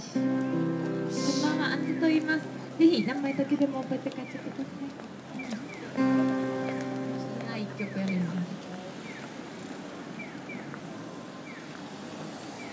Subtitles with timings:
[0.00, 1.42] しこん。
[1.42, 1.58] ばん。
[1.60, 2.40] はアンズと言います
[2.78, 4.62] ぜひ名前だけでも覚えて帰ってくださ
[5.98, 6.02] い
[7.50, 8.60] はい一曲やります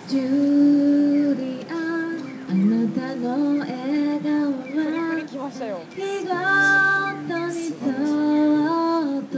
[0.08, 1.78] ジュリアン
[2.50, 6.28] あなたの笑顔は来ましたよ見事
[7.50, 7.76] にそ
[9.20, 9.38] っと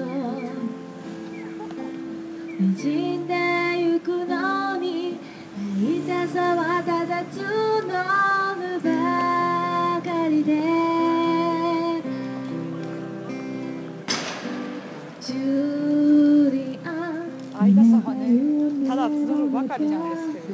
[19.69, 20.45] かりじゃないですけど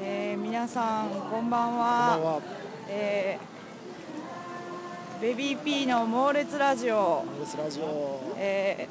[0.00, 2.42] えー皆さんこんばんはこ。
[2.88, 3.52] えー
[5.20, 8.34] ベビー P の猛烈ラジオ、モーレスラジオ。
[8.36, 8.88] え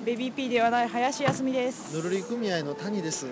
[0.00, 3.26] ーベビー P ではない林康美ですぬるり組合の谷です。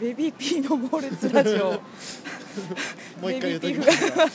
[0.00, 1.80] ベビー P の猛烈ラジオ
[3.20, 4.10] もう一回言うときます。
[4.10, 4.26] が。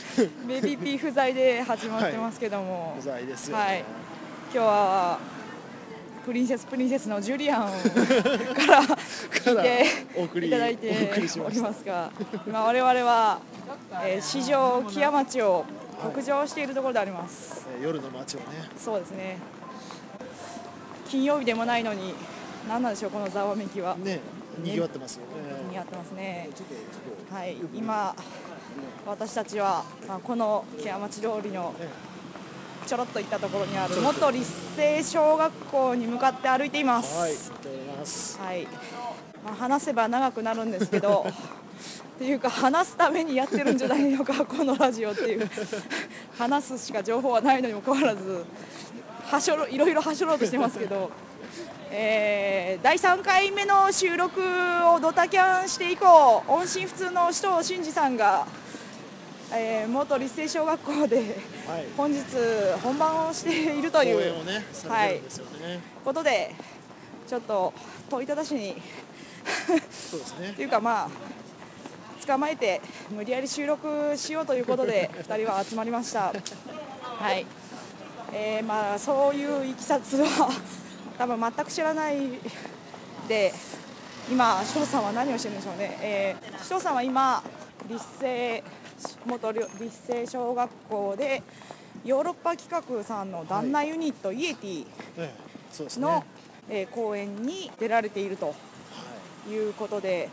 [0.47, 3.83] ベビー P 不在で始まってますけども、不在ですよ、はい。
[4.53, 5.19] 今日は
[6.25, 11.83] プリンセスプリンセスのジュリアンから聞いていただいてお送ります。
[11.83, 12.11] が
[12.45, 13.39] 今我々は、
[14.03, 15.65] えー、市場木屋町を
[16.11, 18.45] 北上しているところであります、えー夜の街をね。
[18.77, 19.37] そうですね。
[21.07, 22.13] 金曜日でもないのに
[22.67, 23.95] 何なんでしょうこのざわめきは。
[23.97, 24.19] ね、
[24.59, 25.27] 賑わってますよね。
[25.71, 26.49] 似合ってますね。
[26.55, 26.75] ちょっと
[27.31, 28.13] はい今
[29.07, 31.87] 私たちは、まあ、この木屋町通りのね
[32.85, 37.15] ちょろっと行ったところにある元立成小学校に向かって歩いています。
[38.39, 38.67] はい。
[39.45, 41.25] まあ、話せば長くなるんですけど。
[42.15, 45.49] っていうか話すためにやってるんじゃないのかこのラジオっていう
[46.37, 48.45] 話すしか情報はないのにもかかわらず
[49.25, 51.09] はしょろいろいろはしょろうとしてますけど、
[51.93, 58.47] えー第3回目の収録をドタキャンして以降音信不通の首藤真二さんが、
[59.53, 61.85] えー元立成小学校ではい。
[61.97, 62.21] 本日
[62.81, 65.79] 本番をしているというね、されてるんですよね。
[66.03, 66.55] ことで
[67.27, 67.73] ちょっと
[68.09, 68.81] 問いただしに
[69.91, 70.61] そうですね と。
[70.61, 71.09] いうかまあ
[72.25, 76.31] 捕まえて無理やり収録しようということで 2人は集まりました
[77.19, 77.45] はい、
[78.31, 80.49] えーまあそういういきさつは
[81.21, 82.15] 多分全く知らない
[83.27, 83.53] で
[84.27, 87.43] 今首藤さんは何をしてるんでしょうね、えー、首藤さんは今
[87.87, 88.63] 立成
[89.27, 89.67] 元立
[90.07, 91.43] 成小学校で
[92.03, 94.85] ヨーロッパ企画さんの旦那ユニット、イエティ。
[95.99, 96.23] の、は
[96.67, 98.55] えー公演に出られていると
[99.47, 100.27] いうことで、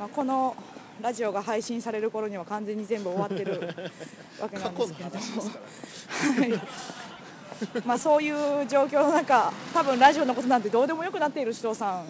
[0.00, 0.56] まあ、この
[1.00, 3.60] ラジオが配信される頃には完全に全部終わってる
[4.40, 4.60] わけい。
[4.60, 6.58] なんですけれども。
[6.58, 6.64] は
[7.04, 7.07] い
[7.84, 12.06] まあそういう状況の中多分ラジオのことなんてどうでもよくなっている首藤さん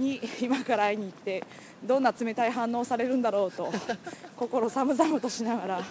[0.00, 1.44] に今から会いに行って
[1.84, 3.72] どんな冷たい反応をされるんだろうと
[4.36, 5.82] 心寒々としながら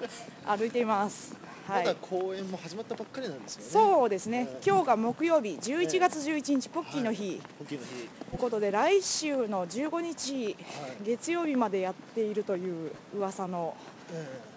[0.58, 1.36] 歩いています。
[1.68, 1.86] はい。
[1.86, 3.70] まだ公演も始まったばっかりなんですよね。
[3.70, 4.48] そうですね。
[4.66, 7.90] 今日が木曜日11月11日ポッキーの日、大きいの日。
[7.92, 10.58] ということで来週の15日、
[11.06, 13.76] 月曜日までやっているという噂の
[14.12, 14.52] え。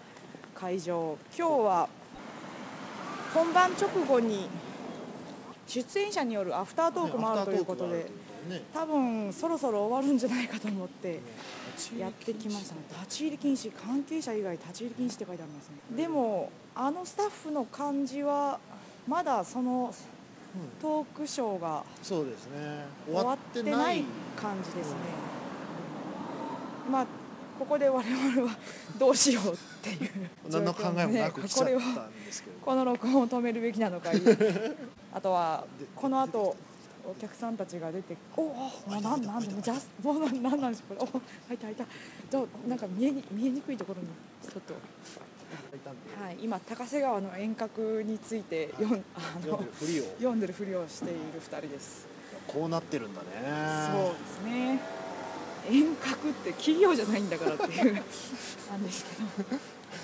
[0.55, 1.17] 会場。
[1.37, 1.89] 今日は
[3.35, 4.47] 本番直後に
[5.67, 8.25] 出演者によるアフターえトークもあるということで。
[8.71, 11.19] 多分そろそろ終わるんじゃないかと思って
[11.97, 18.59] やってきましたね立ち入り禁止関係者以外立ち入り禁止って書いてありますねでもあのスタッフの感じは
[19.07, 19.91] まだその
[20.81, 22.85] トークショーがそうですね。
[23.05, 24.03] 終終わっててない。
[24.35, 24.97] 感じですね。
[26.89, 27.05] まあ
[27.59, 28.57] ここで我々は
[28.97, 29.57] どうしよう
[29.93, 32.55] っていう何の考えもなく来ちゃっこれをたんですけど。
[32.65, 34.09] この録音を止めるべきなのか
[35.13, 35.65] あとは
[35.95, 36.55] この後
[37.07, 41.85] お客さんたちが出ておおもうなんなんでもジャスもうなんなんなんですこれお入った入った。
[42.31, 44.07] じゃあなんか見えに見えにくいところに
[44.41, 44.73] ちょっと。
[46.19, 50.03] はい今高瀬川の遠隔について読んあのでるふりを。
[50.17, 52.07] 読んでるふりをしている二人です。
[52.47, 53.27] こうなってるんだね。
[53.91, 54.79] そうですね。
[55.69, 57.93] 遠隔って企業じゃないんだからっていう。
[58.71, 59.05] なんです
[59.37, 59.59] けど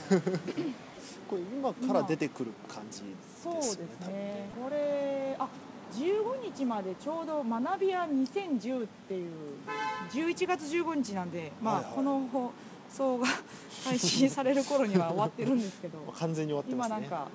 [1.29, 3.61] これ今から出てくる感じですよね。
[3.61, 5.47] そうですねこれあ
[5.93, 9.31] 15日までちょうど学び屋2010っていう
[10.11, 12.51] 11月15日なんでまあ、はいはいこの放
[12.91, 13.27] 送が
[13.85, 16.95] 配信される頃には終わってるんですけど 完全に終わってますね。
[16.97, 17.27] 今なんか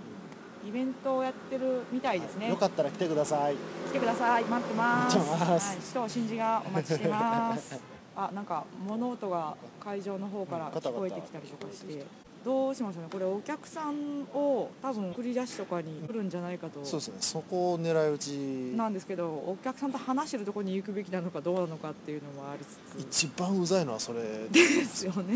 [0.67, 3.57] イベントをやってるみたいですねよかったら来てください。
[3.89, 7.81] 来てください待ってます待ってますはい、首藤真二がお待ちしてます
[8.17, 12.05] あなんか物音が会場の方から聞こえてきたりとかして
[12.47, 13.09] どうしましょうね。
[13.11, 16.85] これお客さんを多分送り出しとかに来るんじゃないかと。
[16.85, 17.17] そうですね。
[17.19, 18.77] そこを狙い撃ち。
[18.77, 23.27] なんですけどお客さんと話してるところに行くべきなのかどうなのかっていうのもありつつ。
[23.27, 25.35] 一番うざいのはそれですよね、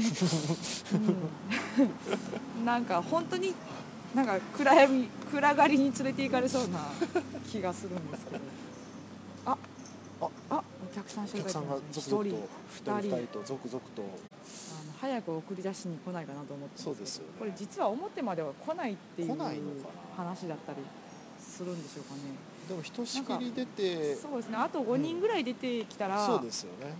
[2.58, 3.54] うん、なんか本当に
[4.14, 6.78] なんか暗闇暗がりに連れて行かれそうな
[7.50, 8.38] 気がするんですけど。
[9.46, 9.58] あ。
[10.20, 10.28] あ。
[10.50, 10.62] あ。
[10.92, 13.16] お客さん一人お客さんが一続々人と二人。
[13.16, 14.02] 二人と続々と
[15.00, 17.32] 早く送り出しに来ないかなと思ってそうですよね。
[17.38, 19.36] これ実は表までは来ないっていう
[20.16, 20.78] 話だったり
[21.40, 22.20] するんでしょうかね。
[22.68, 24.56] でもひとしきり出てそうですね。
[24.56, 26.94] あと5人ぐらい出てきたら、そうですよね、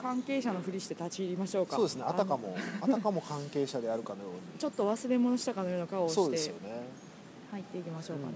[0.00, 1.76] 関係者のふりして立ち入りましょうか。
[1.76, 2.04] うんそうですね。
[2.06, 4.40] あたかのもあたかも関係者であるかのように。
[4.58, 6.86] ちょっと忘れ物したかのような顔をそうしてですよね。
[7.50, 8.32] 入っていきましょうかね、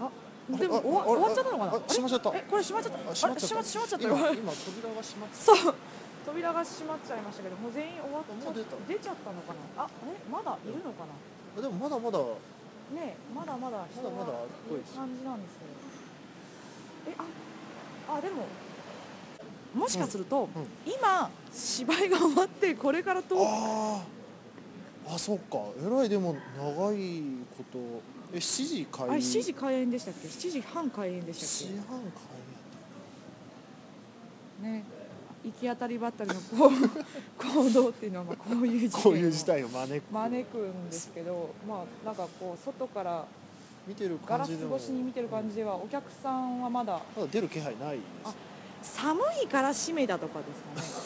[0.00, 0.10] あ
[0.54, 1.72] あでもあ終わあ終わっちゃったのかな？
[1.72, 2.30] あ閉まっちゃった。
[2.36, 2.98] えこれ閉まっちゃった。
[2.98, 4.16] ああれ閉ま閉まっちゃったよ。
[4.16, 5.74] 今今扉が閉まってそう
[6.24, 9.84] 扉が閉まっちゃいましたけどもう全員終わってもう出た出ちゃったのかな？
[9.84, 10.30] あえ？
[10.30, 11.12] まだいるのかな？
[11.58, 12.18] あでもまだまだ。
[12.18, 15.58] ねえまだまだ人がまだまだいる感じなんです
[17.04, 17.16] けど。
[17.16, 17.16] え
[18.08, 18.46] ああでも
[19.74, 24.02] もしかすると、うん今芝居が終わってこれからとあ
[25.08, 25.58] ああそっか。
[25.84, 27.22] えらいでも長い
[27.56, 27.78] こと。
[28.32, 32.10] え7時開あれ7時開演でしたっけ？7時半開演で7したっ時半開
[34.62, 34.84] けね
[35.44, 40.12] 行き当たりばったりのこう行動っていうのはまあこういう事こういう事態を招く。
[40.12, 43.26] 招くんですけどまあなんかこう外から
[43.86, 48.02] 見てるガラス越しに見てる感じではお客さんはまだまだ出る気配ないで
[48.82, 48.94] す。
[48.96, 50.46] 寒いから閉めたとかで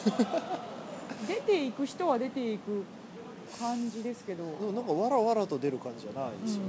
[0.06, 0.28] すかね。
[1.26, 2.84] 出ていく人は出ていく
[3.58, 4.44] 感じですけど。
[4.44, 6.68] でもなんかわらわらと出る感じじゃないですよね、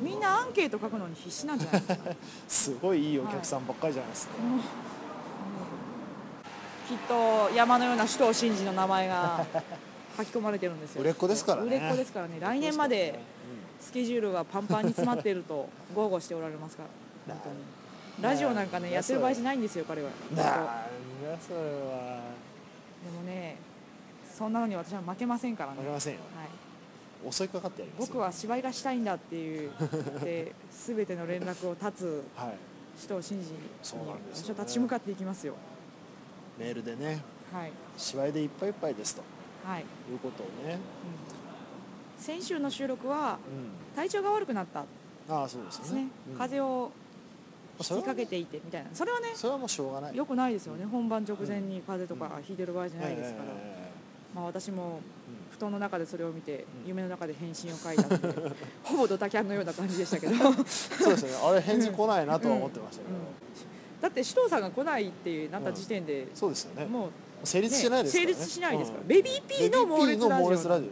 [0.00, 2.14] みんなアンケート書くのに必死なんじゃないですか、
[2.48, 4.87] すごいいいお客さんばっかりじゃないですか、うん
[6.88, 9.44] きっと山のような首藤真二の名前が
[10.16, 11.02] 書き込まれてるんですよ。
[11.02, 11.66] 売れっ子ですからね。
[11.68, 12.38] 売れっ子ですからね。
[12.40, 13.20] 来年まで
[13.78, 16.84] スケジュールがパンパンに詰まっていると豪語しておられますか
[17.28, 17.34] ら。
[17.34, 17.56] 本当に。
[18.22, 20.08] ラジオなんかねなやってる場合じゃないんですよ彼は。
[20.30, 20.52] うん、なんだ
[21.46, 22.22] それは。
[23.04, 23.56] でもね
[24.34, 25.76] そんなのに私は負けませんからね。
[25.76, 26.20] わかりませんよ。
[27.22, 28.06] はい、襲いかかってやりますよ。
[28.14, 29.70] 僕は芝居がしたいんだっていう
[30.24, 32.54] で全ての連絡を断つはい。
[32.98, 33.58] 首藤真二に
[34.34, 35.54] 私は立ち向かっていきますよ
[36.58, 37.22] メールでね
[37.52, 37.72] はい。
[37.96, 39.22] 芝居でいっぱいいっぱいですと。
[39.64, 39.84] はい、い
[40.14, 44.80] うことをね、うん、先週の収録はうん、体調が悪くなった。
[45.30, 46.08] ああそうですね。
[46.36, 46.90] 風邪を
[47.78, 48.90] 引きかけていてみたいな。
[48.92, 50.16] それはねそれはもうしょうがない。
[50.16, 50.84] よくないですよね。
[50.84, 53.90] 本番直前に風邪とかひいてる場合じゃないですから、え
[54.34, 55.00] まあ、私も
[55.50, 56.88] え布団の中でそれを見てうん。
[56.88, 58.28] 夢の中で返信を書いたって
[58.84, 60.32] ほぼドタキャンのような感じでしたけど。
[60.32, 61.46] うんそうですよね。
[61.46, 63.22] あれ返事来ないなとは思ってましたけど、うん
[64.00, 66.86] だって首藤さんが来ないってなった時点で、そうですよね。
[66.86, 67.10] もう
[67.44, 68.34] 成立してないですからね。
[68.34, 69.08] 成立しないですから、うん。
[69.08, 70.56] ベビービーの猛烈ラジオで。
[70.56, 70.88] ですからね、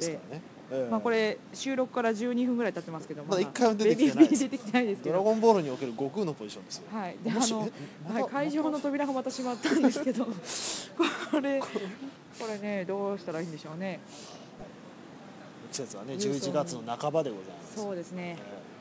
[0.70, 0.90] ええ。
[0.90, 4.22] まあ、これ収録から12分ぐらい経ってますけどまだ一回も出てきてな
[4.80, 5.12] いですけど。
[5.12, 6.84] ドラゴンボールにおける悟空のポジションですよ。
[6.92, 7.16] はい。
[7.22, 10.26] であの会場の扉がまた閉まったんですけど。
[11.30, 11.66] これこ
[12.48, 14.00] れねどうしたらいいんでしょうね。
[15.70, 18.75] 季節はね11月の半ばでございますそうですねえ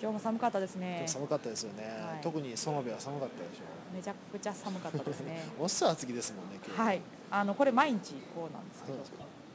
[0.00, 1.04] 今日も寒かったですえね。
[1.06, 2.20] 寒かったですよね、はい。
[2.22, 3.62] 特に園部は寒かったでしょ
[3.94, 5.42] めちゃくちゃ寒かったですね。
[5.58, 7.00] おっしゃ厚着ですもんねはい。
[7.30, 8.98] あのこれ毎日こうなんですけど。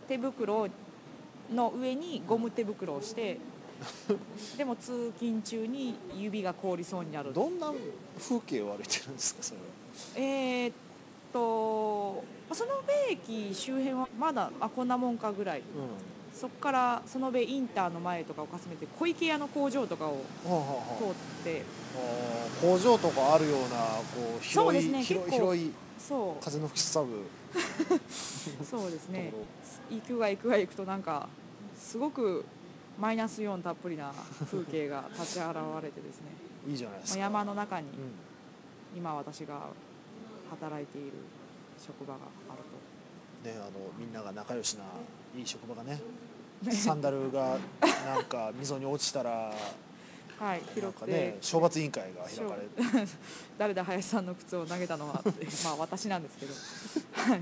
[0.07, 0.67] 手袋
[1.53, 3.37] の上にゴム手袋をして
[4.57, 7.71] でも通勤中に指が凍りそうになるどんな
[8.19, 9.65] 風景を歩いてるんですかそれは？
[10.27, 10.73] えーっ
[11.33, 12.23] と
[12.53, 15.59] 園部駅周辺はまだあこんなもんかぐらい。
[15.59, 15.65] うん
[16.33, 21.61] そこから園部インターの前とかをかすめて小池屋の工場とかを通はって。
[21.93, 23.77] あ工場とかあるような
[24.15, 27.25] こうそう広い、ですね広いそう風の吹きすさぶ
[28.63, 29.33] そうですね。
[29.89, 31.27] 行くが行くが行くとなんか
[31.77, 32.45] すごく
[32.99, 34.13] マイナスイオンたっぷりな
[34.49, 36.27] 風景が立ち現れてですね。
[36.67, 37.93] いいじゃないでますあか山の中にうん。
[38.97, 39.67] 今私が
[40.49, 41.11] 働いている
[41.77, 42.19] 職場が
[42.49, 42.61] ある
[43.43, 44.83] ねあのみんなが仲良しな
[45.37, 45.99] いい職場がね
[46.69, 47.57] サンダルが
[48.05, 49.53] なんか溝に落ちたら
[50.39, 53.07] はい広くて、かね懲罰委員会が開かれ
[53.59, 56.53] 誰だ林さんの靴を投げたのはって まあ私なんですけど、
[57.11, 57.41] はい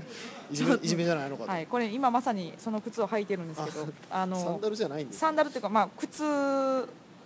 [0.50, 0.78] いじめい。
[0.82, 6.22] じめじゃないのかと、はい、これ今まさにその靴を履いてるんですけどあのサンダルじゃないんですサンダルっていうかまあ靴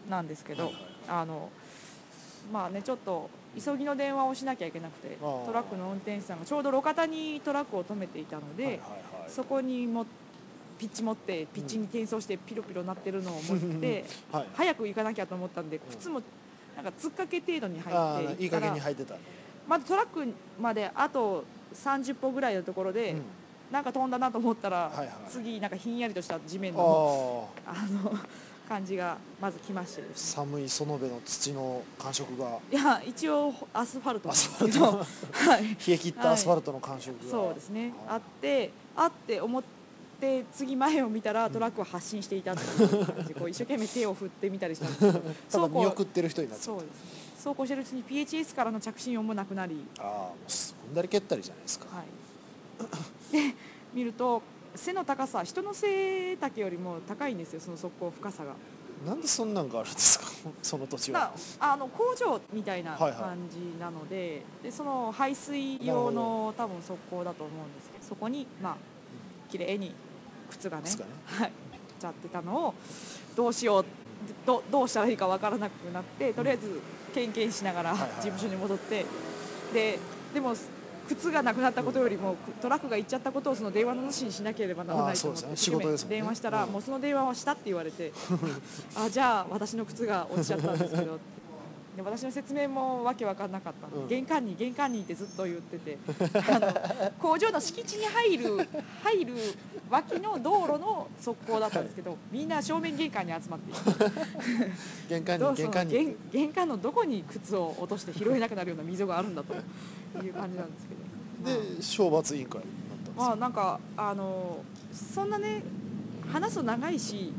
[0.09, 1.50] なんですけど、はいはいあの
[2.52, 9.30] まあねちょっと急ぎの電話をしなきゃいけなくてトラックの運転手さんがちょうど路肩にトラックを止めていたので、はいはいはい。
[9.30, 10.06] そこにも
[10.78, 14.47] ピッチ持ってピッチに転送してピロピロ鳴ってるのを持って、 はい。
[14.54, 16.23] 早く行かなきゃと思ったんで靴も
[16.76, 19.14] なんか突っかけ程度にあ入っていいい加減に履いてた、
[19.69, 20.26] まだトラック
[20.61, 23.23] まであと30歩ぐらいのところで、うん。
[23.71, 25.09] なんか飛んだなと思ったら、はいはい。
[25.28, 28.16] 次なんかひんやりとした地面のあの
[28.69, 30.09] 感じがまず来ましてね。
[30.14, 32.59] 寒い園部の土の感触が。
[32.71, 34.81] いや一応アスファルトアスファルト。
[35.50, 35.62] はい。
[35.62, 37.93] 冷え切ったアスファルトの感触が、そうですね。
[38.07, 39.62] ああってあって思っ
[40.25, 53.54] て次前を見たらトラックは発進していたという感じでこう一生懸命手を振ってみたりしたんですけどただ見こ送ってる人になっちゃそうですねそうこうしてるうちに PHS からの着信音もなくなり、ああもうす踏んだり蹴ったりじゃないですか、はい、で
[53.93, 54.40] 見ると
[54.75, 58.54] 背の高さ人の背丈よりも高いんですよその側溝深さが。
[59.07, 60.25] なんでそんなんがあるんですか？
[60.62, 63.21] その土地なはあの工場みたいなはいはい。
[63.21, 68.76] 感じなので,、でその排水用の多分側溝だと思うんですけどそこにまあ
[69.50, 69.95] 綺麗に
[70.58, 70.82] 靴がね。
[70.84, 71.11] 靴がね。
[71.26, 71.52] はい。
[72.00, 72.75] ちゃってたのを
[73.37, 73.84] どうしよう。
[74.46, 76.80] どどうしたらいいかわからなくなってとりあえず
[77.14, 79.04] ケンケンしながら事務所に戻って
[79.73, 79.99] で
[80.32, 80.54] でも
[81.08, 85.56] 靴がなくなったことよりもトラックが行っちゃったことをその電話の主にしなければならないと思ってね。
[86.04, 86.11] ね。
[86.16, 86.73] 電話したらうん。
[86.73, 88.12] もうその電話はしたって言われて
[88.96, 91.18] あじゃあ私の靴が落ちちゃったんですけど
[91.96, 94.08] で私の説明もわけわかんなかったうん。
[94.08, 95.98] 玄関に玄関にってずっと言ってて。
[96.50, 96.74] あの
[97.20, 98.68] 工場の敷地に入る
[99.02, 99.34] 入る
[99.90, 104.12] 脇の道路の側溝だったんですけどみんな正面玄関に集まっていて。
[105.08, 105.92] 玄関に玄関に。
[105.92, 111.04] 玄玄関のどこに靴を落として拾えなくなるような溝があるんだという感じなんですけど。
[111.44, 115.62] で懲罰委員会になったんですまあなんかあのそんなね
[116.32, 117.32] 話すと長いし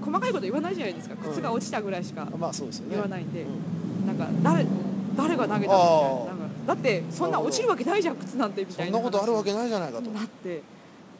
[0.00, 1.16] 細かいこと言わないじゃないですか。
[1.16, 2.90] 靴が落ちたぐらいしかまあそうですよね。
[2.92, 3.46] 言わないんで、う
[4.04, 4.06] ん。
[4.06, 4.66] なんか誰
[5.16, 6.44] 誰が投げたのみたいな。
[6.46, 10.02] んかだってそんな落ちるわけないじゃん靴なんてみたいなそんなことあるわけ話ないじゃないかと。
[10.02, 10.62] になって。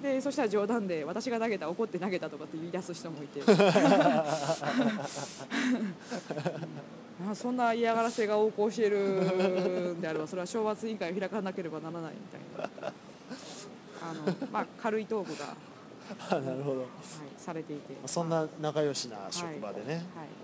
[0.02, 3.40] でそしたら冗談で私が投げた怒って投げたとかって言い出す人もいて。
[7.30, 12.18] あ そんな嫌がらせが横行しているんであればそれは懲罰委員会を開かなければならないみ
[12.66, 12.92] たいな。
[14.04, 15.56] あの、まあ、軽いトークが、
[16.18, 16.82] はなるほど。
[16.82, 16.84] い、
[17.36, 17.94] されていて。
[18.06, 20.00] そんな仲良しな職場でね、は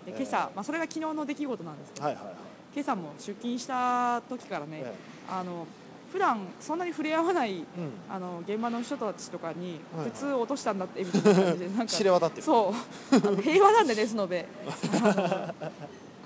[0.09, 2.35] い、で今朝、まあ、それが昨日の出来事なんですけど、はいはいはい。
[2.75, 4.95] 今朝も出勤した時からね、え
[5.29, 5.67] あの
[6.13, 8.15] 普段そんなに触れ合わないえうん。
[8.15, 10.11] あの現場の人たちとかにはいはい。
[10.11, 12.43] 普通落としたんだってみたいな感じでなんか 知れ渡ってる。
[12.43, 12.75] そ
[13.11, 13.43] う。
[13.43, 14.47] 平和なんでねスノベ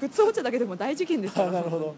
[0.00, 1.48] 靴落ちただけでも大事件ですから。
[1.48, 1.94] あなるほど。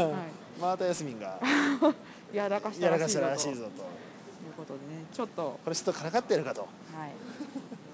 [0.00, 0.14] はい、
[0.60, 1.38] またヤスミンが
[2.32, 3.26] やらかしたやららしいぞと。
[3.26, 4.04] かしたらしいぞと。
[4.44, 5.60] いうことでねちょっと。
[5.64, 6.62] これちょっとからかってるかと。
[6.62, 7.12] はい。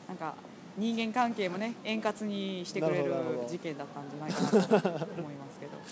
[0.09, 0.35] なんか
[0.77, 3.15] 人間関係もね円滑にしてくれる
[3.49, 5.73] 事件だったんじゃないかなと思いますけど。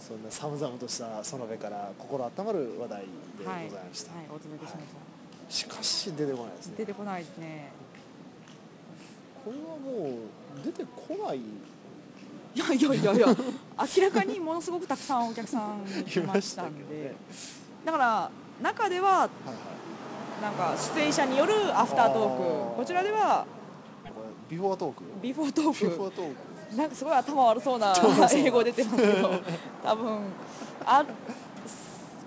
[0.00, 3.06] そんな寒々とした園部から心温まる話題で
[3.38, 4.86] ござはいい、ました、はい、お届けしまし
[5.48, 6.74] た、しかし出てこないですね。
[6.76, 7.72] 出てこないですね。
[9.42, 11.38] これはもう出てこない。
[11.38, 11.42] い
[12.58, 13.26] やいやいやいや
[13.96, 16.94] 明らかにものすごくたくさんお客さん来ましたんで。
[17.10, 17.14] ね。
[17.84, 18.30] だから
[18.62, 19.83] 中でははいはい
[20.42, 22.76] なんか出演者によるアフタートーク。
[22.76, 23.46] こちらでは
[24.48, 25.02] ビフォートーク。
[25.22, 26.10] ビフォートーク。
[26.10, 26.76] ク。
[26.76, 27.94] なんかすごい頭悪そうな
[28.32, 29.40] 英語出てますけど
[29.82, 30.18] 多分
[30.84, 31.04] あ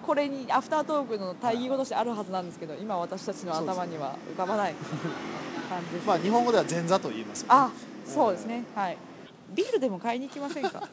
[0.05, 4.73] これにアフタートークの対義語としてあるはずなんですけど今私たちの頭には浮かばない
[5.69, 7.49] 感じです、まあ日本語では前座と言いますよね。
[7.51, 7.71] あ
[8.05, 8.63] そうですね。
[8.73, 8.97] はい。
[9.53, 10.79] ビールでも買いに行きませんか？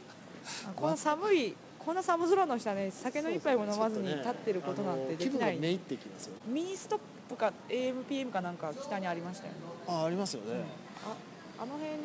[0.67, 5.53] あこの寒いこんな寒空の下ね酒の一杯も飲まずに立ってることなんてできない。
[5.53, 6.33] あの気分がめいってきますよ。
[6.47, 6.99] ミニストッ
[7.29, 9.59] プか AMPM かなんか北にありましたよね。
[9.87, 10.65] あありますよね、
[11.05, 11.97] ああの辺行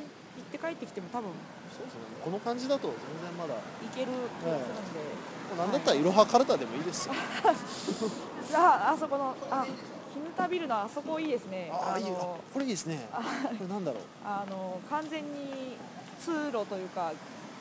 [0.41, 1.31] って帰ってきても多分
[1.71, 1.99] そうですね。
[2.23, 3.53] この感じだと全然まだ。
[3.53, 4.99] も行ける気がするんで、
[5.55, 7.13] うなんだったらいろはカルタでもいいですよ、
[8.53, 11.69] ああそこのあ日ヌタビルのあそこいいですね。
[11.71, 13.07] ああいいこれいいですね。
[13.13, 13.21] こ
[13.61, 14.03] れなんだろう。
[14.25, 15.77] あの完全に
[16.19, 17.13] 通路というか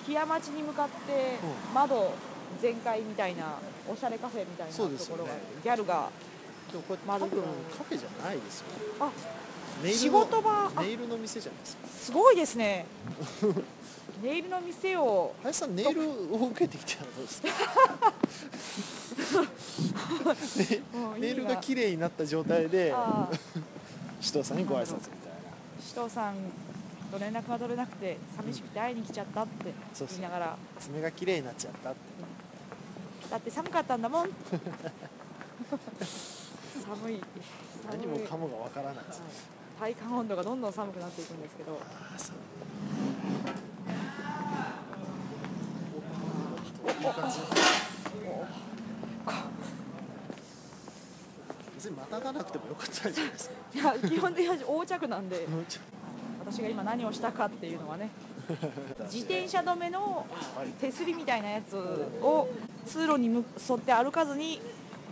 [0.08, 2.14] 木屋町に向かってう窓
[2.62, 4.88] 全開みたいなおしゃれカフェみたいなとこ
[5.18, 5.30] ろが、
[5.62, 6.08] ギャルが
[6.72, 8.66] でもこれ多分カフェじゃないですよ。
[9.00, 9.10] あ
[9.84, 11.88] ネイルの仕事場あネイルの店じゃないですか。
[11.88, 12.86] すごいですね。
[14.22, 17.48] ネイルの店を林さんネイルを受けてきてたらどうですか
[21.20, 22.94] ネイルが綺麗になった状態で
[24.20, 25.38] 首藤さんにご挨拶みたいな。
[25.94, 26.34] 首藤さん
[27.10, 30.56] と連絡が取れなくて寂しくて会いに来ちゃったって言いながら。
[30.78, 31.98] 爪が綺麗になっちゃったって。
[33.30, 34.28] だって寒かったんだもん。
[36.86, 37.12] 寒い。
[37.12, 37.20] 寒い
[37.90, 38.96] 何もかもがわからない。
[38.96, 39.94] はい。
[39.94, 41.78] 体感温度がどんどん寒くなっていくんですけど。
[51.74, 55.46] 別にまたがなくてもよかったじゃないですかいや基本的に横着なんで
[56.50, 58.10] 私が今何をしたかっていうのはね
[59.04, 60.26] 自転車止めの
[60.56, 62.48] はい手すりみたいなやつを
[62.86, 64.60] 通路に向沿って歩かずに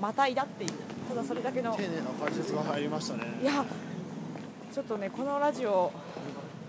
[0.00, 0.70] またいだっていう
[1.08, 3.24] ただそれだけの丁寧な解説が入りましたね。
[3.42, 3.64] いや
[4.72, 5.92] ちょっとねこのラジオ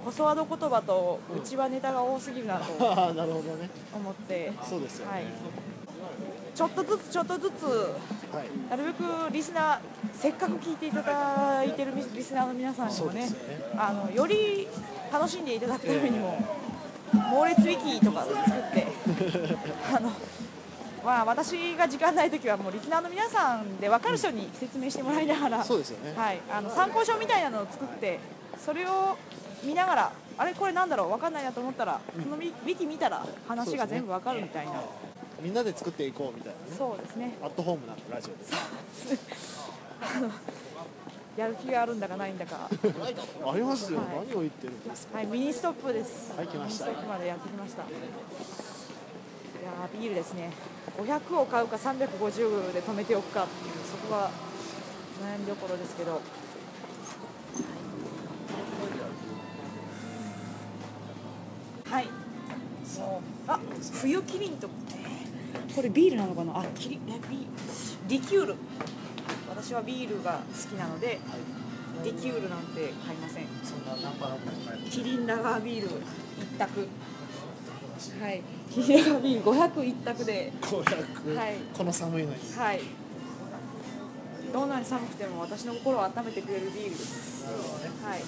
[0.04, 3.70] コソワード言葉とうちはネタが多すぎるなとあ あなるほどね。
[3.94, 5.12] 思って、そうですよね。
[5.12, 5.24] はい、
[6.56, 8.17] ちょっとずつちょっとずつはい、
[8.70, 9.80] なるべくリスナー
[10.14, 13.30] せっかく聞いていただいてるリスナーの皆さんにもねね。
[13.78, 14.68] あのより
[15.12, 16.38] 楽しんでいただくためにも、
[17.32, 18.88] 猛烈ウィキとかを作って
[19.96, 20.12] あの、
[21.06, 25.64] まあ、私が時間ない時はもうリスナーの皆さんで分かる人に説明してもらいながら、は
[26.34, 28.20] い、あの参考書みたいなのを作って
[28.64, 29.18] それを
[29.64, 34.74] 見ながらあれこれなんだろう分かんないなと思ったら、このウィキ見たら話が全部分かるみたいな
[35.42, 39.68] みんなで作っていこうみたいなねそうですねアットホームなラジオです
[41.38, 42.66] やる気があるんだかないんだか。
[42.68, 46.34] ありますよ、はい何を言ってるんですかはい、ミニストップです。
[46.36, 47.84] はい来ましたミニストップまでやってきました。
[47.84, 50.52] いやービールですね。
[50.98, 54.32] 500を買うか350で止めておくかっていうそこが
[55.24, 56.20] 悩みどころですけど。
[61.86, 62.06] はい。
[62.98, 63.60] もうあ
[64.02, 65.07] 冬キリンとえー
[65.76, 66.60] これビールなのかな？
[66.60, 67.48] あキリえビ
[68.08, 68.56] リキュール。
[69.50, 71.20] 私はビールが好きなので
[72.04, 73.46] リキュールなんて買いません。
[73.64, 74.38] そんなナンパの
[74.90, 76.88] キリンラガービール一択。
[78.22, 78.42] はい。
[78.72, 80.52] キリンラガービール500一択で。
[80.62, 81.56] 500、はい。
[81.76, 82.38] この寒いのに。
[82.56, 82.82] はい。
[84.54, 87.46] どんなに寒くても私の心を温めてくれるビールです。
[87.46, 87.50] ね。
[88.04, 88.22] はい。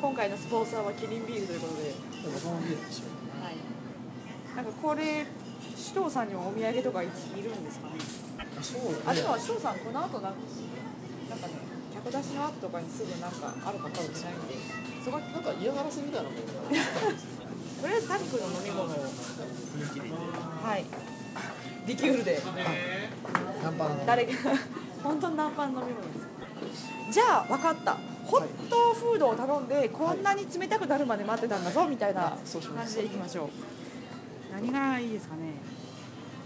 [0.00, 1.94] 今回のスポンサーはキリンビールということで。
[2.24, 3.04] 僕もビールにしよ
[3.40, 3.44] う。
[3.44, 3.54] はい
[4.56, 5.26] なんかこれ
[5.94, 7.08] 首藤さんにもお土産とかいい
[7.42, 7.94] るんですかね？
[8.62, 8.80] そう。
[9.06, 10.38] あでも首藤さんこの後なんか
[11.30, 11.54] なんかね
[11.94, 14.54] 客出しの後とかにすぐなんかあるかもしれないんで
[15.04, 18.84] そこはなんか嫌がらせみたいなものがとりあえずタニックの飲み物。
[18.84, 18.88] を
[20.62, 20.84] はい
[21.86, 22.38] リキュールで
[23.62, 24.04] ナンパの。
[24.06, 24.32] 誰が
[25.02, 26.18] 本当にナンパの飲み物で
[26.76, 26.88] す。
[27.10, 27.96] じゃあ分かった。
[28.26, 32.36] ホットフードを頼んでこんなに冷たくなるまで待ってたんだぞみたいな
[32.76, 33.48] 感じでいきましょう
[34.60, 35.40] 何がいいですかね？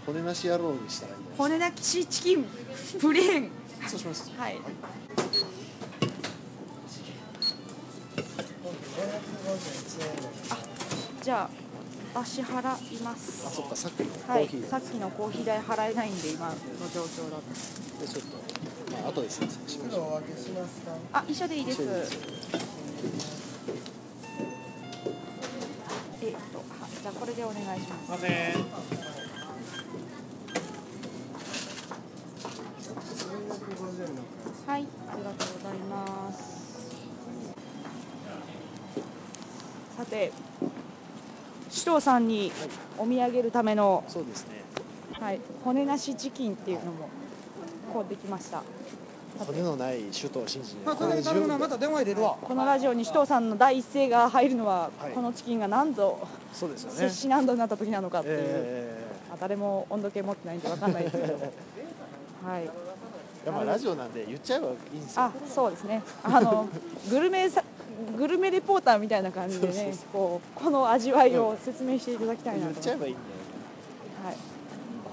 [0.05, 2.45] 骨なし野郎にしたらいい骨なきチキン
[2.99, 3.49] プレーン。
[3.87, 4.31] そうします。
[4.37, 4.59] はい。
[11.21, 11.49] じゃあ
[12.13, 12.59] 私払
[12.95, 16.53] いまあすそっかさっきのコはいーヒーさっきのコーヒー代払えないんで今の
[16.93, 17.43] 状況だと。
[17.99, 18.37] でちょっと
[19.01, 20.21] まあ後で説明しましょ
[21.13, 21.81] あ一緒でいいです
[27.05, 28.23] じゃあこれでお願いします
[34.65, 36.97] はい、ありがとうございます。
[39.95, 40.31] さて、
[41.69, 42.51] 首藤さんに
[42.97, 44.63] お土産るための、そうですね
[45.19, 47.07] はい、骨なしチキンっていうのも
[47.93, 48.63] こうできました。
[49.39, 52.37] 骨のない首藤真二まあ、これで頼むな、また電話入れるわ。
[52.41, 61.33] このラジオに首藤さんの第一声が入るのは、はいこのチキンが何度、そうですよね摂氏何度になった時なのかっていう、えまあ誰も温度計持ってないんでわかんないですけど、
[62.45, 62.61] はい。
[62.61, 66.01] えいやまあラジオなんで言っちゃえばいいんですよあ、そうですね。
[66.23, 66.67] あの
[67.09, 67.63] グルメさ
[68.17, 72.71] グルメレポーターみたいな感じでねそうそうそ、こうこの味わいを説明していただきたいなと。
[72.73, 73.25] 言っちゃえばいいんだよ
[74.25, 74.37] はい。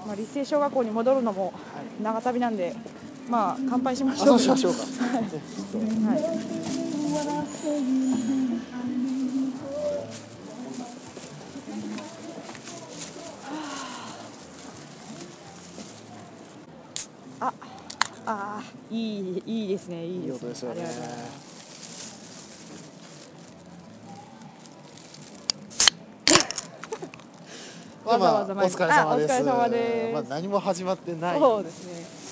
[0.07, 1.53] まあ立成小学校に戻るのも
[2.01, 2.75] 長旅なんで、
[3.29, 4.25] まあ乾杯しましょう。
[4.25, 7.33] あそうしましょうかはい。
[17.39, 17.53] あ、
[18.25, 20.47] あー、いいいいですね、いいいいですね。
[20.47, 20.83] 音ですよね
[28.05, 32.22] まあまあわざわざお疲れ様ですあお疲れ様ですまあ何も始まってないそうですね。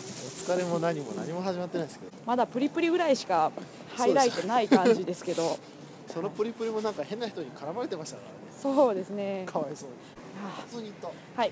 [0.52, 3.54] お疲れも何も何も始まってないですけどまだプリプリぐらいしか
[3.96, 5.58] ハイライトない感じですけど、
[6.08, 9.44] そのプリプリもなんか変な人に絡まれてましたからねそうですね。
[9.46, 9.96] かわいそうに
[10.44, 10.96] は普通に言っ
[11.38, 11.52] あはい。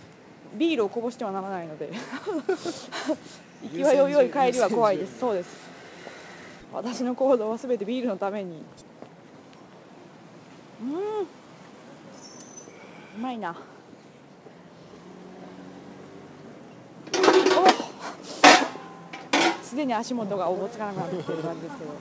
[0.56, 1.92] ビールをこぼしてはならないので、
[3.64, 5.20] 行きはよいよい帰りは怖いです。
[5.20, 5.50] そうです。
[6.74, 8.64] 私の行動はすべてビールのために。
[10.82, 11.22] うん。
[11.22, 11.26] う
[13.20, 13.56] まいな。
[19.70, 21.92] すでに足元がおぼつかなくなってきてる感じですけど。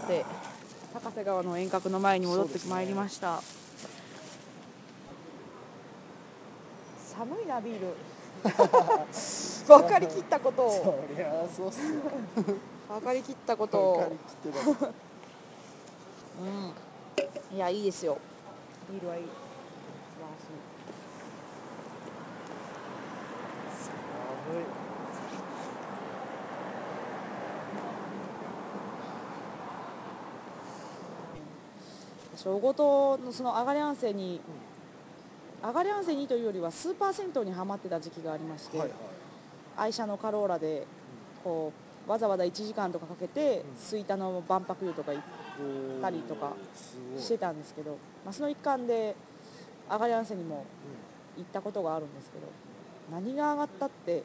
[0.06, 0.24] て、
[0.94, 3.42] 高瀬川の遠隔の前に戻ってまいりました。
[7.16, 7.88] 寒いなビール。
[9.66, 11.72] 分かりきったことそを
[12.88, 14.12] 分かりきったことを。
[16.40, 16.44] う
[17.52, 17.56] ん。
[17.56, 18.18] いやいいですよ。
[18.92, 19.24] ビールはいい
[32.44, 34.38] 小ごとのそのアガリアンセに、
[35.62, 38.96] アガリアンセにというよりはスーパー銭湯にはまってた時期がありまして、はいはい。
[39.78, 40.86] 愛車のカローラで
[41.42, 41.72] こ
[42.06, 45.22] うわざわざ1時間とかかけて吹田の万博湯とか行っ
[46.02, 46.52] たりとか
[47.18, 47.92] してたんですけど、
[48.24, 49.16] まあ、その一環で
[49.88, 50.66] アガリアンセにも
[51.36, 52.46] 行ったことがあるんですけど
[53.10, 54.22] 何が上がったって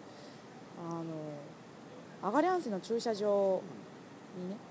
[0.89, 3.62] あのアガリアンセの駐車場
[4.38, 4.68] にね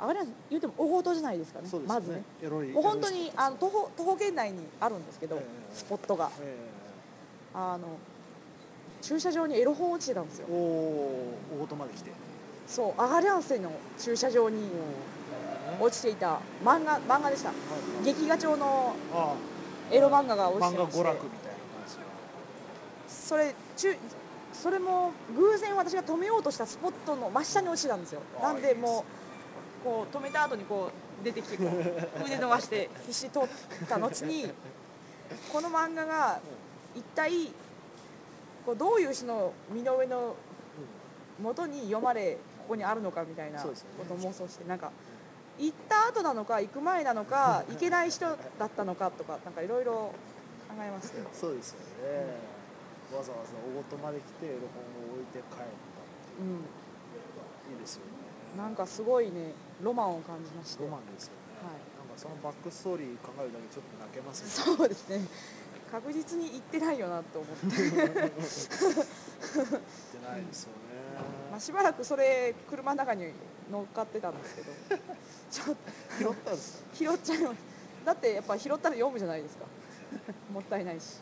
[0.00, 1.68] アガリアンセ言うても大ごとじゃないですかね。
[1.68, 2.22] そうですよまずね。
[2.72, 6.30] もう本当にあの徒歩徒歩圏内にあるんですけど、ええスポットが。
[6.40, 6.56] え
[7.54, 7.88] あの
[9.00, 10.46] 駐車場にエロ本落ちてたんですよ。
[10.50, 12.10] えおお大ごとまで来て。
[12.66, 14.70] そうアガリアンセの駐車場に
[15.80, 16.40] 落ちていた。
[16.64, 17.52] 漫画漫画でした。
[18.04, 19.34] 劇画調のあ
[19.90, 21.02] エロ漫画があ漫落ちてまして。
[21.02, 22.02] 画娯楽みたいな話が
[23.08, 23.96] それ中
[24.52, 28.20] それも偶然私が止めようとしたスポットの真下に落ちてたんですよ。
[28.40, 29.23] あなんでもう
[29.84, 31.68] こう止めた後にこう出てきてこう
[32.24, 33.42] 腕伸ばして必死に通っ
[33.86, 34.50] た後に
[35.52, 36.40] この漫画が
[36.94, 37.52] 一体
[38.64, 40.34] こうどういう人の身の上の
[41.40, 43.68] 元に読まれここにあるのかみたいなこ
[44.08, 44.90] とを妄想してなんか
[45.58, 48.24] 行った後なのか行く前なのか行けない人
[48.58, 52.54] だったのかとかなんかいろいろ考えましてそうですよね。
[53.14, 55.62] わざわざ大ごとまで来てエロ本を置いて帰った
[56.40, 56.64] うん。
[57.72, 58.10] いいですよね
[58.56, 60.84] なんかすごいねロマンを感じまして。
[60.84, 61.72] ロマンですよね、はい。
[61.98, 64.50] なんかそのバックストーリー考えるだけでちょっと泣けますね。
[64.76, 65.20] そうですね。
[65.90, 68.70] 確実に行ってないよなと思って、言ってないですよ
[70.72, 70.78] ね、
[71.52, 73.26] まあ、しばらくそれ車の中に
[73.70, 74.72] 乗っかってたんですけど。
[75.50, 75.82] ちょっと。
[76.18, 76.88] 拾ったんですか？
[76.94, 77.58] 拾っちゃいます
[78.04, 79.64] だってやっぱ拾ったら読むじゃないですか。
[80.52, 81.20] もったいないし。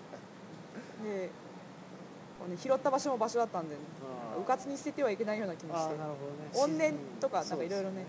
[1.04, 1.28] で
[2.42, 5.94] こう、ね、拾った場所も場所だったんで、あーうかつに捨ててはいけないような気もして。
[5.94, 6.00] ね。
[6.54, 8.04] 怨念とかなんかいろいろね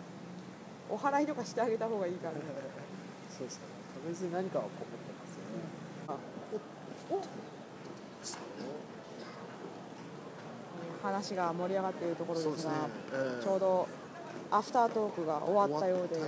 [0.90, 2.34] お祓いとかしてあげた方がいいから
[3.30, 3.66] そうですね。
[4.08, 5.62] 別に何かはこもってますよね、
[6.08, 6.16] あ
[7.12, 7.22] おお
[11.08, 12.74] 話が盛り上がっているところですが
[13.14, 13.88] ええちょうど
[14.52, 16.24] アフタートークが終わったようでね。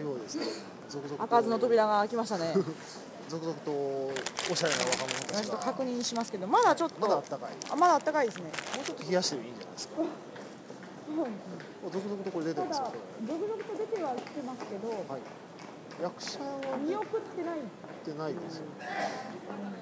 [1.18, 2.54] 開かずの扉が開きましたね
[3.28, 7.50] 続々とおしゃれな若者たちが確認しますけどまだちょっとまだあったかい。
[7.72, 8.44] あまだあったかいですね。
[8.44, 8.50] も
[8.82, 9.94] うちょっと冷やしてもいいんじゃないですか。
[11.86, 12.92] お続々とこれ出てますよ
[13.28, 15.22] 続々と出てはきてますけどはい。
[16.02, 17.60] 役者は見送ってない。
[18.06, 18.64] 出てないですよ。
[19.62, 19.80] なんで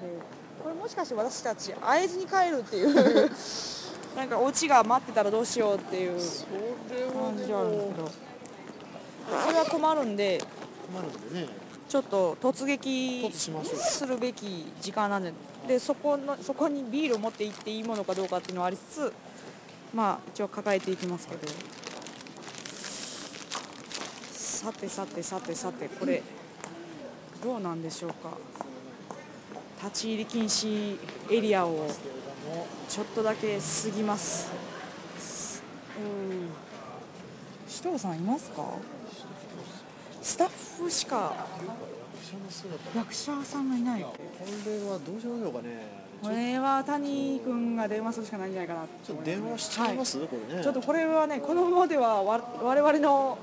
[0.62, 2.94] これもしかして私たち会えずに帰るっていう
[4.16, 6.12] なんかオチが待ってたらどうしようっていう
[7.12, 8.10] 感じはあるんですもけど。
[9.46, 10.40] それは困るんで。
[10.86, 11.63] 困るんでね
[11.94, 15.32] ちょっと突撃するべき時間なんで
[15.68, 19.12] でそこのそこにビールを持って行っていいものかどうかっていうのはありつつ
[19.94, 21.46] まあ一応抱えていきますけど。
[24.32, 26.20] さてさてさてさてこれ
[27.44, 28.30] どうなんでしょうか。
[29.84, 30.98] 立ち入り禁止
[31.30, 31.86] エリアを
[32.88, 33.62] ちょっとだけ過
[33.94, 34.50] ぎます。
[35.96, 36.48] うん。
[37.72, 38.64] 首藤さんいますか？
[40.24, 40.48] スタッ
[40.82, 41.34] フしか
[42.96, 44.02] 役者さんがいない。
[44.02, 44.14] こ
[44.64, 45.86] れはどうしましょうかね。
[46.22, 50.62] これは谷君が電話するしかないんじゃないかなちょっと電話しちゃいます、これね。
[50.62, 53.38] ちょっとこれはねこのままではわ我々の。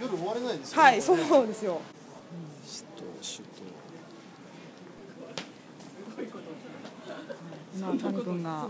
[0.00, 0.82] 夜終われないですよね。
[0.82, 1.80] はいそうですよ。
[7.76, 8.66] 今谷君が。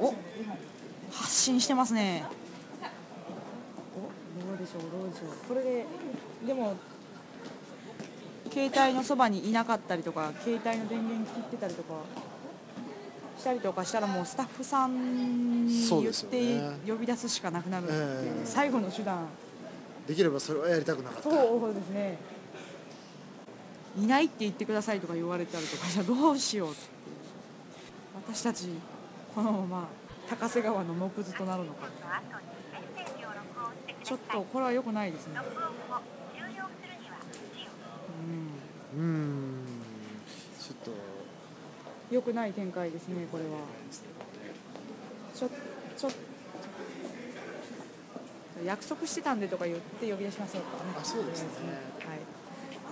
[0.00, 0.14] お
[1.10, 2.24] 発信してますね
[4.56, 5.86] でしょうどうでしょうこれで
[6.46, 6.76] でも
[8.52, 11.94] 携帯のそばにいなかったりとか携帯の電源切ってたりとか
[13.38, 17.84] したりとかしたらもうスタッフさんに言って呼び出すしかなくなる。
[17.84, 19.26] っていうええ最後の手段
[20.06, 21.22] できればそれはやりたくなかった。
[21.22, 22.18] そうですね。
[23.98, 25.60] いないって言ってくださいとか言われた。
[25.60, 26.70] りとかじゃどうしよう。
[26.70, 26.80] って
[28.28, 28.68] 私たち
[29.34, 29.88] このまま
[30.28, 31.88] 高瀬川の木図となるのか
[34.04, 35.34] ちょっとこれは良くないですね。
[38.96, 39.64] うーん。
[40.60, 40.96] ちょっとうん
[42.10, 43.50] 良くない展開ですねこれは。
[45.34, 45.48] ちょ
[45.96, 46.10] ちょ
[48.64, 50.94] 約束してたんでとか言って呼び出しましょうかね。
[51.00, 51.48] あそうですね。
[52.06, 52.18] はい。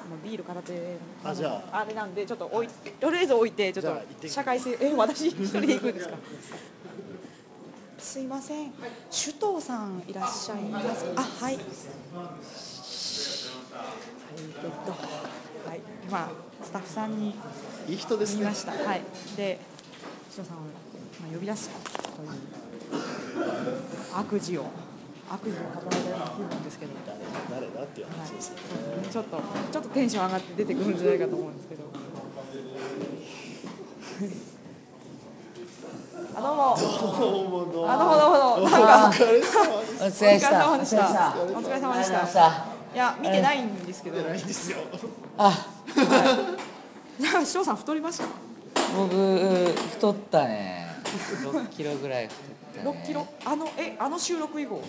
[0.09, 1.85] もうビール片手あじゃあ。
[1.87, 2.69] れなんでちょっと置い
[3.01, 6.17] とりあえず置いてちょっと社会性え私一人で行くんですか？
[8.03, 8.73] すいません。
[8.73, 11.05] 首藤さんいらっしゃいます。
[11.05, 11.55] かあはい。
[11.55, 11.65] はい
[14.35, 16.31] えっとはい今
[16.63, 17.35] スタッフさんに
[17.89, 18.45] いい人ですね。
[18.45, 19.03] ましたはい。
[19.37, 19.61] で
[20.35, 22.29] 首藤さんを、まあ、呼び出すという
[24.15, 24.67] 悪事を
[25.31, 27.03] 悪事を働いたような気分ですけど、はい、
[27.51, 29.41] 誰だっていう話ですよね、ちょっと
[29.73, 31.83] ちょっとテンション上がって出てくるんじゃないかと思うんですけど
[36.35, 36.77] あどうも。
[36.77, 37.93] どうもどうも。
[37.93, 38.37] あどうもどうも。
[38.57, 39.69] どうもなんかお疲れ様
[39.99, 41.35] ですお疲れ様でした。
[41.37, 42.19] お疲れ様でした。
[42.19, 42.67] お疲れ様でした。
[42.95, 44.23] いや見てないんですけど。
[44.23, 44.79] ないんですよ。
[45.39, 45.67] あ、
[47.21, 48.25] なんか翔さん太りました？
[48.97, 50.89] 僕太ったね。
[51.05, 52.99] 6キロぐらい太ったね。
[53.03, 53.27] 6キロ？
[53.45, 54.83] あのえあの収録以後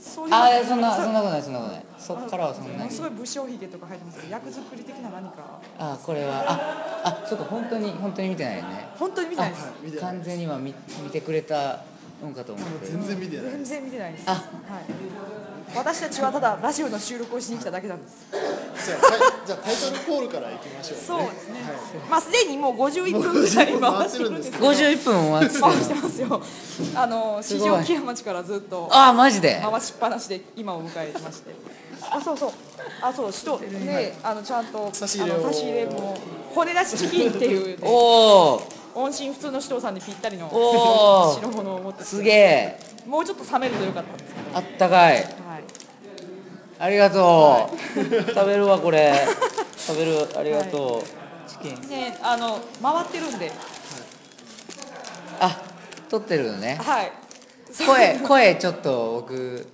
[0.00, 1.84] そういうあ、いやそんなそんなことないそんなことない。
[1.98, 2.90] そっからはそんなに。
[2.90, 3.00] す。
[3.00, 5.60] ごい武将髭とか入ってますけど役作り的な何か。
[5.78, 6.44] あ、これは。
[6.48, 8.88] あ、あ、ちょっと本当に本当に見てないよね。
[8.96, 9.72] 本当に見てないです。
[9.82, 11.82] 見てない完全には見見てくれた
[12.22, 12.86] のかと思って。
[12.86, 14.24] 全然見てない全然見てないです。
[14.28, 14.32] あ。
[14.32, 14.42] はい
[15.74, 18.26] 私たちはただラジオの収録をしに来ただけなんです。
[18.30, 21.04] じゃあタイじゃあタイトルコールからいきましょうね。
[21.04, 21.60] そうですね。
[21.62, 22.08] はい。
[22.10, 24.68] まあすでにもう51分ぐらい回してるんですけど。
[24.68, 25.94] 51分終わって回して。
[25.94, 26.42] ますよ。
[26.94, 29.60] あの四条木屋町からずっとあ、マジで？
[29.62, 31.54] 回しっぱなしで今を迎えてまして。
[32.10, 32.50] あそうそう。
[33.02, 36.16] あそうしとであのちゃんと差し入れ差し入れも
[36.54, 38.54] 骨なしチキンっていう、ね、お
[38.94, 42.04] お、音信不通の首藤さんにぴったりの白 物を持ってて。
[42.04, 42.80] すげえ。
[43.06, 45.24] もうちょっと冷めるとよかったんですけあったかい。
[46.78, 47.98] ありがとう。
[48.34, 49.14] 食べるわこれ。
[49.76, 51.50] 食べるありがとう。
[51.50, 51.88] チキン。
[51.88, 53.50] ねあの回ってるんで
[55.40, 55.60] あ、
[56.08, 56.78] 撮ってるのね。
[56.80, 57.12] はい
[57.86, 59.66] 声声ちょっと僕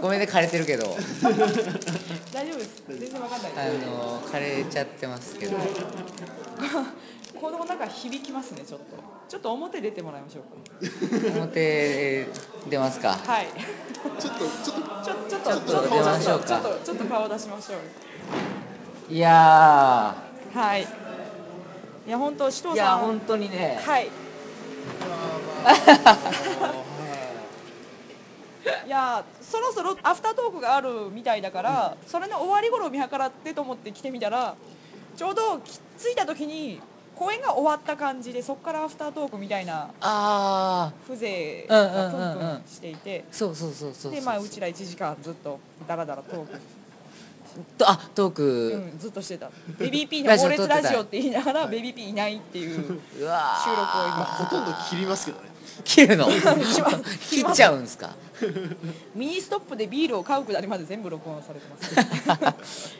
[0.00, 0.84] ごめんね枯れてるけど
[1.22, 5.56] 大丈夫です全然わかんないあの枯れちゃってますけど
[7.42, 8.86] この中響きますねちょっと。
[9.28, 10.44] ちょっと表出てもらいましょう
[11.38, 12.26] 表
[12.68, 13.16] 出ますか？
[13.16, 13.46] かはい。
[14.20, 16.46] ちょっとちょっとちょちょっとちょっと出ましょうか。
[16.46, 17.76] ちょっとちょっと顔出しましょ
[19.10, 20.14] ういや
[20.54, 20.82] はい。
[22.06, 22.76] いや本当首藤さん。
[22.76, 23.80] や本当にね。
[23.84, 24.08] はい。
[28.86, 34.54] いや そろそろアフタートークがあるみたいだから、それの終わり頃を見計らってと思って来てみたら
[35.16, 36.80] ちょうどき着いた時に
[37.16, 44.12] 公演が終わった感じでそこからアフタートークみたいなあ風情うんうんがプンうんうんプンしていて、ーそうそうそうそう。
[44.12, 46.60] でまあうちら1時間ずっとダラダラトーク、
[47.78, 49.50] とあトーうク、ん、ずっとしてた。
[49.78, 55.48] ベビーピーの猛烈ラジオって言いながらベビーピーいないっていう収録をー今ほとんど切りますけどね。
[55.84, 56.26] 切るの？
[57.30, 58.10] 切っちゃうんですか？
[59.14, 61.66] ミニストップでビールを買うくだりまで全部録音されて
[62.26, 62.96] ます、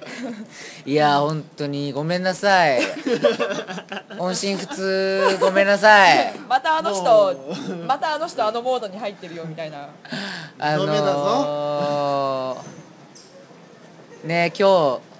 [0.85, 2.81] いやー本当にごめんなさい。
[4.19, 6.39] 音信不通ごめんなさい。
[6.49, 7.35] またあの人
[7.87, 9.89] またあの人あのモードに入ってるよみたいな。
[10.59, 15.13] あのー、ね今日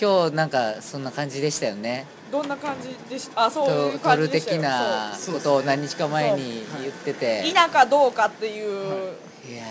[0.00, 4.62] 今日なんかそんな感じでしたよねどんな感じでしあそうという感じでしたよ。
[4.62, 7.42] なそうことを何日か前に言ってて。
[7.42, 9.12] そう田舎どうかっていう。
[9.48, 9.64] いや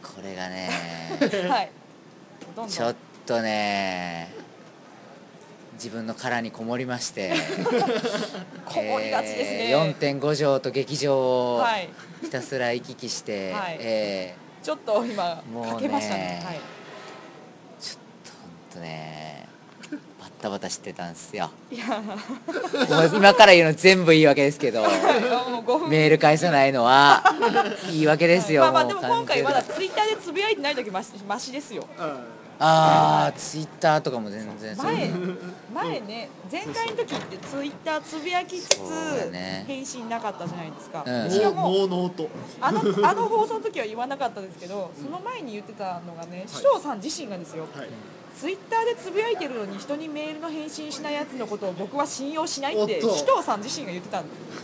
[0.00, 0.70] ーこれがね。
[1.48, 1.70] はい。
[2.68, 4.32] ちょっとね
[5.74, 7.32] 自分の殻にこもりまして。
[8.64, 9.70] こもりがちですね。
[9.70, 11.88] えー4.5畳と劇場をはい。
[12.22, 13.76] ひたすら行き来して、はい。
[13.80, 16.42] えちょっと今もうねかけましたね。
[16.44, 16.56] はい。
[16.56, 16.58] ー
[17.80, 19.39] ちょっとほんとね
[20.40, 21.50] タバタしてたんですよ。
[21.70, 21.84] いや。
[23.14, 24.82] 今から言うの全部いいわけですけど。
[24.82, 25.88] もう5分。
[25.90, 27.22] メール返さないのは
[27.90, 31.84] いいわけですよ、まあまあでも今回まだツイッターでつぶやいてない時マシマシですよ。
[32.62, 35.10] ああツイッターとかも全然前
[35.72, 39.32] 前ね前回の時ってツイッターつぶやきつつ
[39.66, 41.30] 返信なかったじゃないですか、うん。
[41.30, 41.64] しかも
[42.60, 47.66] あのあの放送の時は言わなかったですけどその前に言ってたのがね首藤さん自身がですよ。
[47.74, 47.88] はい
[48.38, 53.08] ツイッターでつぶやいてるのに人にメールの返信しないやつのことを僕は信用しないっておっと。
[53.08, 54.22] 首藤さん自身が言ってた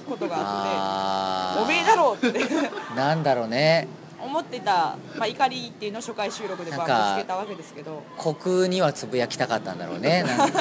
[0.08, 2.38] ことがああっておめえだろうって。
[2.38, 3.88] ー なんだろうね。
[4.18, 8.02] 思ってた、まあ、怒りっていうのを初回収録でバなんかンぶつけたわけですけど。
[8.18, 10.60] 虚空にはつぶやきたかったんだろうね なんか。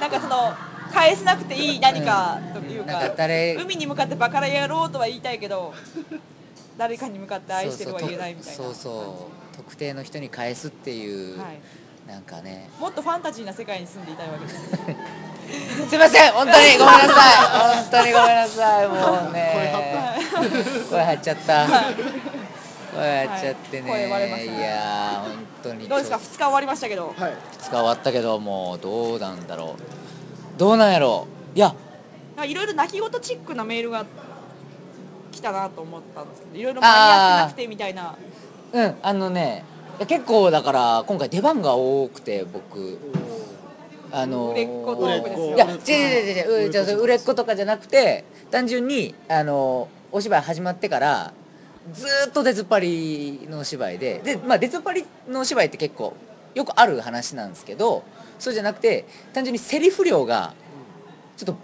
[0.00, 0.54] なんかその
[0.92, 3.24] 返せなくていい何かというなんか
[3.62, 5.74] 海に向かってバカラやろうとは言いたいけど
[6.78, 8.64] 誰かに向かって愛してるは言えないみたいな。
[8.64, 11.60] そうそう特定の人に返すっていう、はい。
[12.06, 12.68] なんかね。
[12.78, 14.60] もっとファンタジーな世界に住んでいたいわけです。
[15.88, 17.76] すいません本当にごめんなさい。
[17.80, 18.88] 本当にごめんなさい。
[18.88, 20.16] もうね。
[20.90, 21.66] 声張っちゃった
[22.94, 24.00] 声張っちゃってね、はい。
[24.02, 24.58] 声割れましたね。
[24.58, 27.06] いやー本当にどうですか？2日終わりましたけど。
[27.06, 27.14] はい。
[27.14, 30.58] 2日終わったけどもうどうなんだろう。
[30.58, 31.56] どうなんやろう。
[31.56, 31.74] いや。
[32.44, 34.04] いろいろ泣き言チックなメールが
[35.30, 38.16] 来たなと思ったんですけどいろいろ間に合ってなくてみたいな
[38.74, 39.64] うんあのね
[40.08, 42.98] 結構だから今回出番が多くて僕。
[44.16, 47.56] あの売れっ子トークですよいや違う違う違う売れっ子とか。
[47.56, 51.32] じゃなくて単純にあのお芝居始まってから
[51.92, 56.14] ずーっと出ずっぱりの芝居でで、まあ、出ずっぱりの芝居って結構
[56.54, 58.04] よくある話なんですけど
[58.38, 60.54] そうじゃなくて単純にセリフ量が
[61.36, 61.56] ちょっと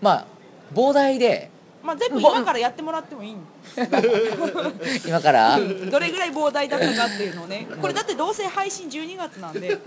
[0.00, 0.26] まあ
[0.72, 1.50] 膨大で
[1.88, 3.36] まあ全部今からやってもらってもいいん
[5.08, 5.58] 今から？
[5.90, 7.66] どれぐらい膨大だったかっていうのをね。
[7.80, 9.78] これだってどうせ配信12月なんで。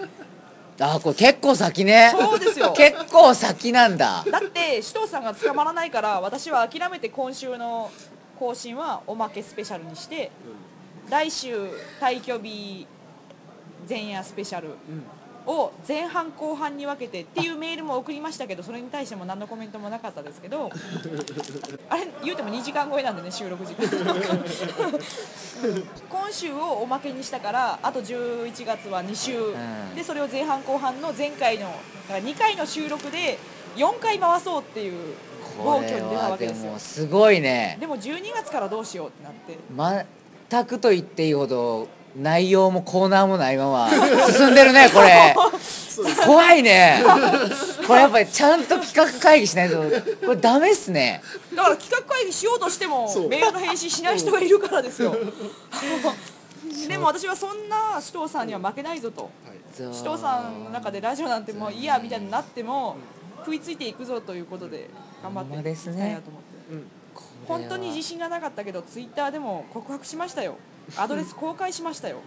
[0.80, 2.12] あこれ結構先ね。
[2.12, 2.74] そうですよ。
[2.76, 4.24] 結構先なんだ。
[4.32, 7.92] だって首藤さんが捕まらないから私は諦めて今週の
[8.40, 10.32] 更新はおまけスペシャルにして
[11.10, 11.56] 来週
[12.00, 12.88] 退去日
[13.88, 14.70] 前夜スペシャル
[15.52, 20.72] を前半後半に分けてっていうメールも送りましたけどそれに対しても何のコメントもなかったですけど
[21.90, 23.88] あれ言うても2時間超えなんでね収録時間。
[26.10, 29.96] 今週をおまけにしたからあと11月は2週、ん。
[29.96, 33.38] でそれを前半後半の前回のだから2回の収録で
[33.76, 35.16] 4回回そうっていう
[35.58, 36.72] 暴挙に出たわけですよ。
[36.72, 37.78] もすごいね。
[37.80, 40.06] でも12月からどうしようってなって。
[40.50, 45.36] 全くと言っていいほど内容もコーナーもないまま進んでるねこれ。
[46.26, 47.04] 怖いね。
[47.88, 49.78] これやっぱりちゃんと企画会議しないと。
[50.26, 51.22] これダメっすね。
[51.56, 55.16] だから企画会議しようとしてもメールの返信しない人がいるからですよ。
[56.88, 59.30] でも私はそんな首藤さんには負けないぞと。
[59.76, 62.98] 首藤さんの中でラジオなんてもういいやみたいになっても
[63.38, 64.90] 食いついていくぞということで
[65.24, 66.86] 頑張っていきたいなと思って、
[67.48, 70.58] 本当に自信がなかったけどツイッターでも告白しましたよ
[70.98, 72.18] アドレス公開しましたよ。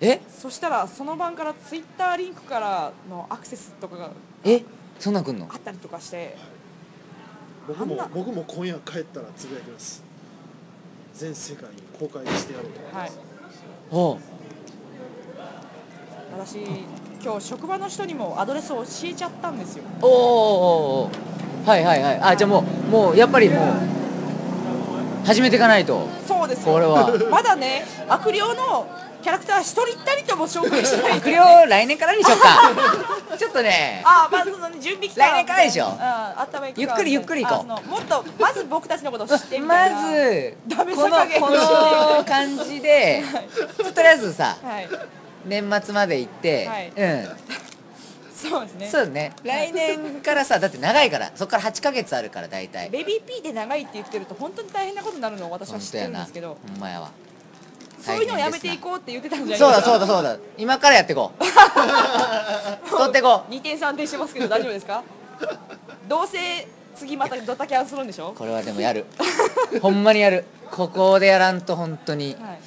[0.00, 0.20] え？
[0.28, 4.10] そしたらその晩からツイッターリンクからのアクセスとかが
[4.44, 4.62] え？
[4.98, 5.48] そんなん来んの？
[5.50, 6.36] あったりとかして。
[7.66, 10.02] 僕も僕も今夜帰ったらつぶやきます。
[11.14, 13.10] 全世界に公開してやろうと思いはい。
[13.10, 13.20] ます、
[13.90, 14.18] おう。
[16.36, 16.58] 私
[17.22, 19.84] 今日職場の人にもアドレスを教えちゃったんですよ。
[20.02, 20.10] おう
[21.06, 21.10] お
[21.64, 22.20] はいはいはい。
[22.20, 23.58] あじゃあもうもうやっぱりもう
[25.24, 26.08] 始めていかないと。
[26.26, 26.72] そうですよ。
[26.74, 27.10] これは。
[27.30, 28.86] まだね悪霊の
[29.22, 31.12] キャラクター一人たりとも紹介してない。
[31.18, 33.36] 悪霊 来年からにしようか。
[33.38, 34.02] ちょっとね。
[34.04, 35.88] あまあその準備期間来年からでしょう。
[35.88, 37.88] んあったゆっくりゆっくり行こう。
[37.88, 40.00] もっとまず僕たちのことを知ってみたまいな。
[40.10, 43.22] ずダメこのさ加減この感じで
[43.94, 44.88] とりあえずさはい。
[45.46, 46.92] 年末まで行って、はい。
[46.94, 47.36] うん
[48.34, 48.88] そうですね。
[48.90, 49.32] そうだね。
[49.44, 51.30] 来年からさだって長いから。
[51.34, 52.90] そこから8ヶ月あるから大体。
[52.90, 56.56] ベビーピーで長いって言ってると本当に大変なことになるのを私は知ってるんですけど。
[56.68, 57.10] ほんまやわ。
[58.00, 60.36] そういうのをやめていこうって言ってたんじゃないそうだそうだだそうだ。
[60.58, 61.38] 今からやっていこう。
[62.90, 65.02] 取っていこ2点3点してますけど大丈夫ですか？
[66.08, 68.30] どうせ次またドタキャンするんでしょ？
[68.30, 69.06] うこれはでもやる。
[69.80, 70.44] ほんまにやる。
[70.70, 72.36] ここでやらんと本当に。
[72.40, 72.58] はい。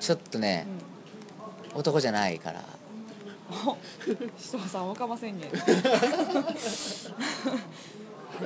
[0.00, 0.66] ちょっとね、
[1.74, 2.62] 男じゃないから
[4.36, 5.50] 人さんおかませんね。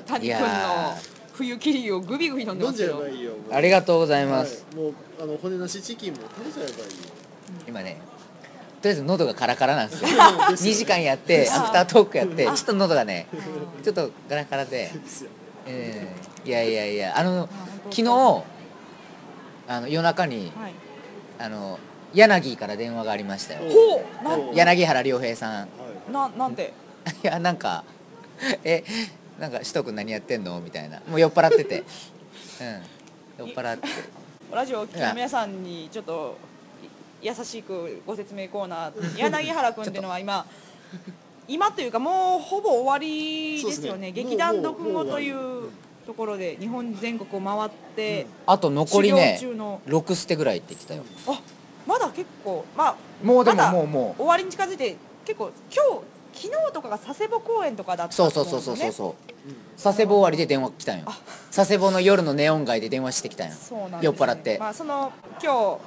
[0.07, 3.31] 谷君いやのー冬切りをグビグビ飲んで飲んじゃえますけどばいいよ。
[3.31, 6.83] もうありがとうございます、はい、もうあの骨なしチキンも食べちゃえばいいよ
[7.69, 8.01] 今ね
[8.83, 10.09] とりあえず喉がカラカラなんですよ。
[10.11, 10.55] ですよね。
[10.55, 13.29] 2時間やってアフタートークやってちょっと喉がね
[13.85, 14.91] ちょっとガラガラで。
[14.93, 15.31] ですよ。
[15.67, 17.47] えーいやいやいやあの
[17.91, 18.43] 昨日
[19.67, 20.73] あの夜中にはい。
[21.41, 21.79] あの
[22.15, 23.71] 柳から電話がありましたよ。
[23.71, 25.53] ほうなん柳原良平さん。
[25.61, 25.67] は
[26.09, 26.13] い。
[26.13, 26.73] ななんて
[27.23, 27.85] いやなんか
[28.65, 28.85] え
[29.39, 31.01] なんか「首藤君何やってんの?」みたいな。
[31.09, 31.85] もう酔っ払ってて。
[33.39, 33.47] うん。
[33.47, 33.89] 酔っ払って。
[34.53, 36.37] ラジオを聴きの皆さんにちょっと
[37.23, 40.47] い優しくご説明コーナー 柳原君っていうのは今
[41.47, 44.09] 今というかもうほぼ終わりですよね。
[44.09, 44.13] ね。
[44.13, 45.71] 劇団もう読語といもう
[46.07, 49.81] ところで日本全国を回って、あと残りね修行中の。
[49.87, 51.05] 6捨てぐらいって言ってたよ。
[51.27, 51.41] あ
[51.89, 54.21] まだ結構まあもうでももうもう。
[54.21, 61.07] 終わりに近づいて結構今日昨日とかが佐世保公演とかだったそうとそうそうそうそうそう佐世保終わりで電話来たんよ。
[61.51, 63.55] 佐世保の夜のネオン街で電話してきたんよ。
[63.55, 64.59] そうなんです、ね、酔っ払って。
[64.59, 65.11] まあその
[65.43, 65.79] 今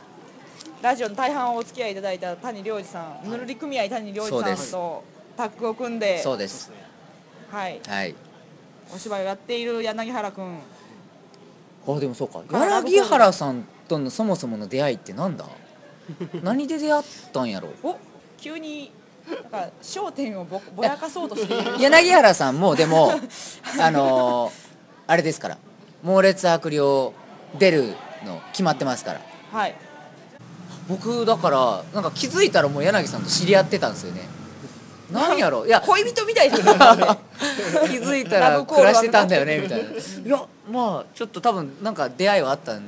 [0.80, 5.04] 日ラジオの大半をお付き合いいただいた谷良二さんぬるり組合谷良二さんと
[5.38, 6.72] タッグを組んでそうです。
[7.52, 7.80] はい。
[7.88, 8.16] はい。
[8.94, 10.58] お芝居をやっている柳原君。
[11.88, 12.42] あでもそうか。
[12.52, 15.46] あ柳原さんとのそもそもの出会いってなんだ？
[16.44, 17.04] 何で出会っ
[17.34, 17.96] たんやろお
[18.38, 18.92] 急に
[19.30, 21.76] なんか焦点をぼぼやかそうとしている。
[21.80, 23.14] 柳原さんもでも
[23.80, 24.72] あのー
[25.08, 25.58] あれですから
[26.04, 26.80] 猛烈悪霊
[27.60, 27.96] 出る
[28.26, 29.22] の決まってますから。
[29.52, 29.76] はい。
[30.88, 34.28] 僕だからなんか気づいたらもう柳さんと知り合ってたんですよね。
[35.12, 36.64] なんやろいや恋人みたいなね
[37.90, 39.90] 気づいたら暮らしてたんだよねみたいな。
[39.90, 39.94] い
[40.26, 40.42] や
[40.72, 42.82] まあちょっと多分なんか出会いはあったん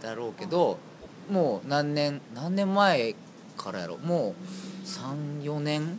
[0.00, 0.78] だろうけど
[1.30, 3.14] もう何年何年前
[3.56, 3.98] からやろ？
[3.98, 5.98] もう34年？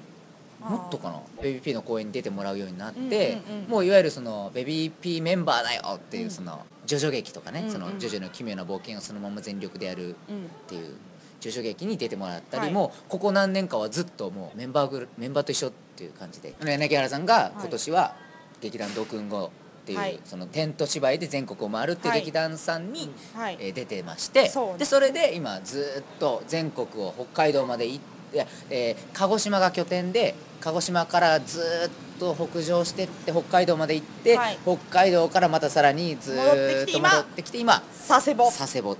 [0.60, 1.20] もっとかな？
[1.42, 6.30] ベビー P の公演に出てもらうようになって、もういわゆるそのベビー P メンバーだよっていううん。
[6.30, 10.46] そのジョジョ劇とかね、そのジョジョの奇妙な冒険をそのまま全力でやるうん。
[10.46, 10.96] っていう
[11.40, 12.74] ジョジョ劇に出てもらったりはい。
[12.74, 16.54] も、ここ何年かはずっともうメンバーグルメンバーと一緒っていう感じで。
[16.64, 18.16] 柳原さんが今年は
[18.62, 19.52] 劇団ドクンゴ
[19.82, 20.20] っていう、はい。
[20.24, 22.20] そのテント芝居で全国を回るっていうはい。
[22.20, 23.58] 劇団さんに、はい。
[23.60, 28.00] えー出てましてそうでそれで今ずっと全国を北海道まで行っ
[28.32, 36.52] て、えー鹿児島が拠点で鹿児島からずっと北上してって北海道まで行って、はい北海道からまたさらにず戻っ
[36.86, 38.96] と戻ってきて今佐世保佐世保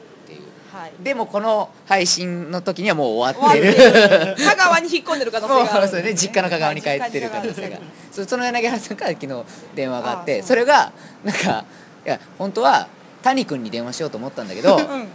[0.74, 0.94] はい。
[1.04, 3.96] でもこの配信の時にはもう終わっっててる。
[4.28, 5.86] る香川に引っ込んでる可能性がある。
[5.88, 6.14] んそうね。
[6.14, 7.80] 実家の香川に帰ってる可能性がはい
[8.12, 9.44] その柳原さんから昨日
[9.76, 10.42] 電話があって。
[10.44, 10.92] それが
[11.24, 11.66] なんか
[12.06, 12.88] いや本当は
[13.22, 15.08] 谷君に電話しようと思ったんだけどうん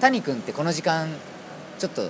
[0.00, 1.08] 谷君ってこの時間
[1.78, 2.02] ちょっと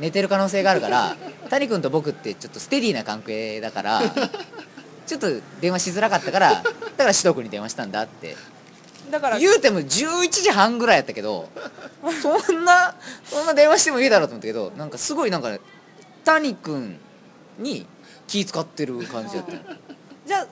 [0.00, 1.16] 寝てる可能性があるから
[1.48, 4.00] 谷君と僕ってちょっとステディな関係だから
[5.06, 5.28] ちょっと
[5.60, 8.36] 電話しづらかったからだから首藤君に電話したんだって
[9.10, 11.48] だから言うても11時半ぐらいやったけど
[12.22, 12.94] そんな
[13.24, 15.56] そんな電話してもいいだろうと思ったけどなんかすごいなんか
[16.24, 16.98] 谷君
[17.58, 17.86] に
[18.26, 19.52] 気使ってる感じだった。
[20.26, 20.46] じゃあ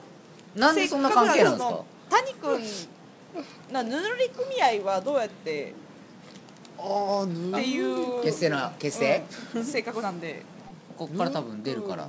[0.55, 1.83] なんでそんな関係なんですか？
[2.09, 2.63] 谷君
[3.71, 5.73] なぬるり組合はどうやって
[6.79, 9.23] ああぬっていう結成の結成、
[9.55, 10.43] うん性格なんで。
[10.97, 12.07] ここから多分出るから。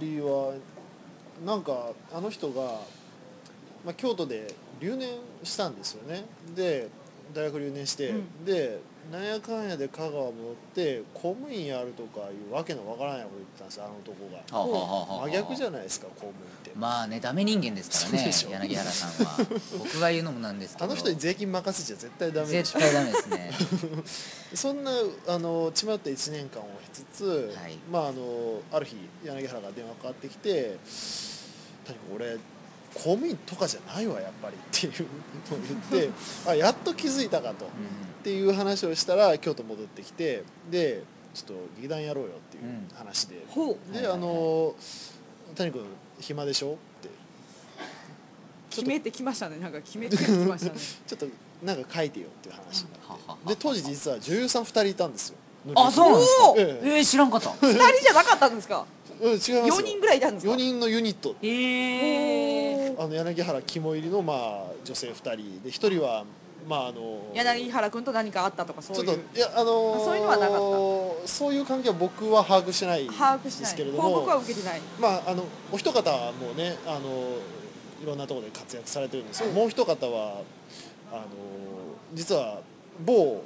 [1.45, 2.81] なんかあの人が、
[3.85, 5.09] まあ、京都で留年
[5.43, 6.25] したんですよね。
[6.55, 6.89] で
[7.35, 8.45] 大学留年して、うん。
[8.45, 10.33] でなんやかんやで香川戻っ
[10.75, 14.37] て公務員やるとかいうわけのわからないこと言ってたんですよあの男が。
[14.37, 15.27] はあはあはあはあ。
[15.29, 18.31] 真逆じゃないですか公務員って、まあねダメ人間ですからね
[18.69, 19.37] 柳原さんは。
[19.79, 20.85] 僕が言うのもなんですけど。
[20.85, 22.79] あの人に税金任せちゃ絶対ダメでしょ。
[22.79, 23.53] 絶対ダメですね。
[24.55, 24.91] そんな
[25.29, 27.79] あの血迷った1年間を経つつ、はい。
[27.91, 30.77] まあ、あのある日柳原が電話かかってきて
[31.87, 32.37] 「谷君俺
[32.99, 35.09] 公務員とかじゃないわやっぱり」っていう
[35.51, 35.61] のを
[35.93, 36.11] 言って
[36.51, 37.71] あやっと気づいたかと、っう
[38.21, 38.23] ん。
[38.25, 41.03] ていう話をしたら京都戻ってきてで
[41.35, 44.15] ちょっと劇団やろうよっていう話で、ほで、はいはいはい。
[44.15, 44.75] あの
[45.55, 45.83] 谷君
[46.21, 47.09] 暇でしょって。
[48.71, 49.57] 決めてきましたね。
[49.59, 50.79] なんか決めてきましたね。
[51.07, 51.27] ちょっと
[51.63, 53.49] なんか書いてよっていう話になって。
[53.55, 55.37] で当時実は女優さん2人いたんですよ。
[55.75, 56.55] あそうなんですか。
[56.57, 56.97] ええ。
[56.99, 57.51] えー、知らんかった。
[57.61, 58.85] 二人じゃなかったんですか？
[59.21, 59.67] うん違いますよ。
[59.67, 61.35] 四人ぐらいいたんですか？4人のユニット。
[61.43, 63.05] えおー。
[63.05, 66.25] あの柳原肝入りのまあ女性2人で1人は
[66.69, 69.05] まああの柳原君と何かあったとかそういう。
[69.05, 70.59] ちょっといやあのそういうのはなかっ
[71.27, 73.61] そういう関係は僕は把握してないん把握しない。
[73.63, 74.81] ですけれど報告はも受けてない。
[75.01, 77.37] まああのお一方はもうねあの
[78.03, 80.43] いろんなところで活躍されてるんですけどもう一方は
[81.13, 81.23] あの
[82.15, 82.61] 実は
[83.05, 83.43] 某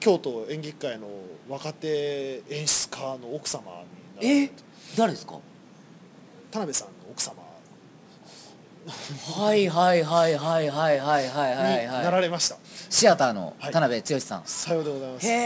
[0.00, 1.06] 京都演劇界の
[1.48, 3.62] 若手演出家の奥様
[4.20, 4.50] になえ？
[4.96, 5.38] 誰ですか？
[6.50, 7.34] 田辺さんの奥様。
[9.36, 11.86] はいはいはいはいはいはいはいにはい。
[11.86, 12.56] ならはいれました、
[12.88, 13.72] シアターのはい。
[13.72, 15.26] 田辺剛さん、さようでございます。
[15.26, 15.38] へええ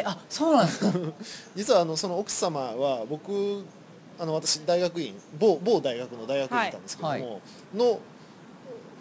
[0.00, 0.02] え。
[0.04, 0.92] あそうなんですか？
[1.56, 3.64] 実はあのその奥様は僕
[4.18, 7.22] あの私大学院某某大学の大学院にいたんですけども、はい。
[7.74, 7.98] の、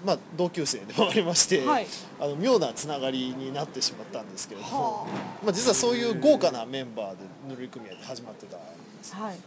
[0.05, 1.87] まあ、同級生でもありまして、はい。
[2.21, 5.05] あの妙なつながりになってしまったんですけれども、は
[5.43, 7.17] まあ、実はそういう豪華なメンバーで
[7.49, 8.65] ぬるい組合で始まってたんで
[9.03, 9.13] す。
[9.13, 9.35] はい。
[9.35, 9.37] あ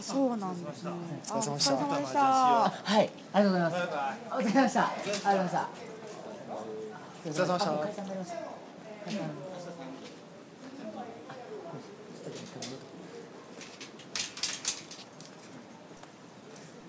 [0.00, 0.90] そうなんですね
[1.30, 2.20] お疲れ様でした。
[2.22, 3.76] はいありがとうございます
[4.30, 4.84] お疲れ様でした。
[4.84, 5.66] ありがとうございました
[7.22, 8.36] お疲れ様でした。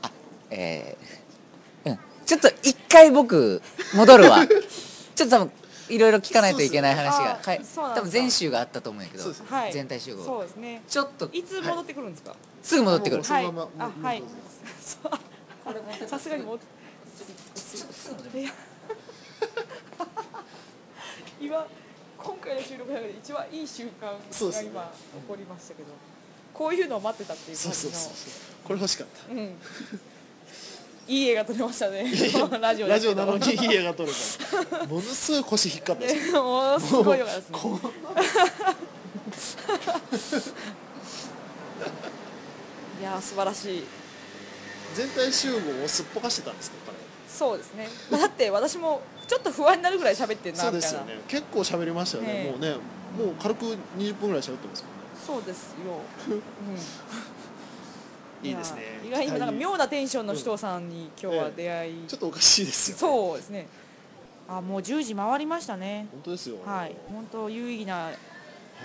[0.02, 0.12] あ
[0.52, 2.00] えーうん。
[2.26, 3.62] ちょっと一回僕
[3.96, 4.46] 戻るわ。
[5.16, 5.52] ちょっと多分
[5.90, 7.62] いろいろ聞かないといけない話がはい。
[7.96, 9.26] 多分全集があったと思うんやけど
[9.72, 10.24] 全体集合。
[10.24, 10.82] そうですね。
[10.88, 12.36] ちょっといつ戻ってくるんですか？
[12.64, 13.24] すぐ戻ってくる。
[13.24, 13.54] はい。
[13.78, 14.24] あはい。
[16.08, 16.58] さすがにも
[21.42, 21.68] 今
[22.18, 24.60] 今回の収録の中で一番いい瞬間が今起
[25.28, 25.90] こりましたけど
[26.54, 27.92] こういうのを待ってたっていう感じの。
[28.64, 29.32] これ欲しかった。
[29.34, 29.56] うん。
[31.06, 32.06] いい映画撮れましたね。
[32.62, 34.12] ラジオラジオなのににいい映画撮る
[34.70, 36.02] からものすごい腰引っかった。
[36.04, 37.48] で すもうすごいよかったで
[40.18, 40.54] すね
[43.04, 43.84] いやー素晴らしい。
[44.96, 46.98] 全体集合をすっぽかしてたんですか彼
[47.28, 47.90] そうですね。
[48.10, 51.00] だって私もちょっと不安になるぐらい喋ってんなそうみたいな。
[51.00, 52.34] ですよね結構喋りましたよね。
[52.34, 52.52] ねえ。
[52.52, 53.66] もうねもう軽く
[53.98, 54.98] 20分ぐらい喋ってますもんね。
[55.26, 56.00] そうですよ、
[58.42, 58.82] うん、いいですね。
[59.12, 63.00] や意外にもなんか妙なテンションの人さんに今日は出会い、ちょっとおかしいですよね。
[63.02, 63.68] そうですね。
[64.48, 66.08] あもう10時回りましたね。
[66.14, 66.56] 本当ですよ。
[66.66, 66.96] はい。
[67.12, 68.12] 本当有意義な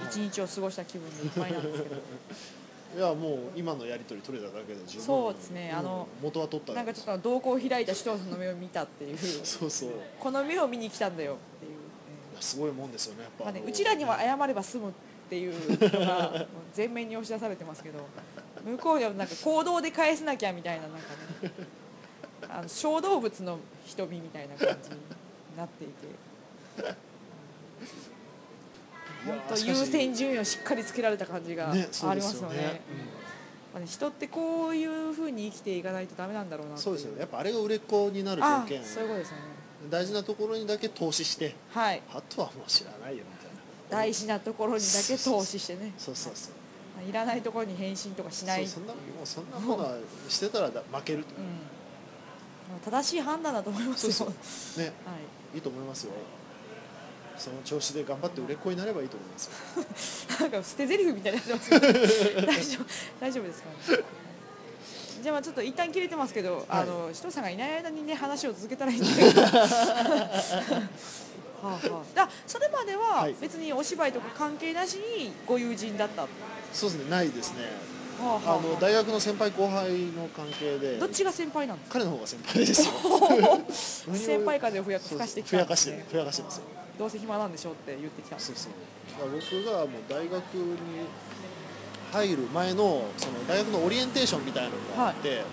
[0.08, 1.96] 一日を過ごした気分でいっぱいなんですけど
[2.96, 5.04] いやもう今のやり取り取れただけで十分。
[5.04, 5.72] そうですね。
[5.76, 9.18] あのうん元は取ったなんかちょっと瞳孔を開いた人の目を見たっていう。
[9.44, 9.88] そうそう。
[9.90, 11.78] いこの目を見に来たんだよっていう、
[12.38, 14.92] やすごいもんですよねやっぱ、まあね、うちらには謝れば済むっ
[15.28, 18.00] ていうのが もう前面に押し出されてますけど
[18.64, 20.98] 向こうにはなんか行動で返さなきゃみたいななんか
[21.42, 21.52] ね
[22.48, 24.96] あの小動物の瞳みたいな感じに
[25.56, 25.92] なっていて
[29.26, 31.88] 本当優先順位をしっかりつけられた感じがありま
[32.22, 32.80] すよね。
[33.74, 37.20] ね、人ってこういうふうに生きていかないとダメなんだろうなそうですよね。
[37.20, 38.84] やっぱあれが売れっ子になるあ条件。
[38.84, 39.42] そういうことですよね。
[39.90, 41.54] 大事なところにだけ投資して。
[41.70, 42.02] はい。
[42.12, 44.02] あとはもう知らないよみたいな。
[44.02, 45.92] 大事なところにだけ投資してね。
[45.98, 48.66] そうそうそういらないところに返信とかしない。
[48.66, 49.98] そうそんなもうそんなものは
[50.28, 51.34] してたらだ負けると。
[51.36, 51.44] うん。
[51.44, 54.12] まあ正しい判断だと思いますよ。
[54.12, 54.84] そうそう。
[54.84, 54.92] ね。
[55.06, 55.12] は
[55.54, 55.56] い。
[55.56, 56.12] いいと思いますよ
[57.38, 60.36] その調子で頑張って売れっ子になればいいと思いますよ。
[60.50, 61.86] なんか捨て台詞みたいになってますけど
[62.46, 62.86] 大丈夫
[63.20, 64.04] 大丈夫ですかね。
[65.22, 69.58] じゃあまあちょっと一旦切れてますけど、あの紫藤さんがいない間にね話を続けたらいいんだけどは
[71.62, 73.34] あ、はあ、あそれまでははい。
[73.40, 76.28] 別にお芝居とか関係なしにご友人だった、は
[76.72, 80.98] そうですねないですねあはああの大学の先輩後輩の関係で。
[80.98, 81.98] どっちが先輩なんですか？
[81.98, 82.92] 彼の方が先輩ですよ。
[84.12, 86.64] 先輩風をふやかしてきふやかしてふやかしてますよ。
[86.98, 88.72] どうせ暇なんでしょうって言ってきたんですそうそう。
[89.30, 90.70] 僕がもう大学に
[92.12, 95.50] 入る前のその大学のオリエンテーションみたいなのがあって、だか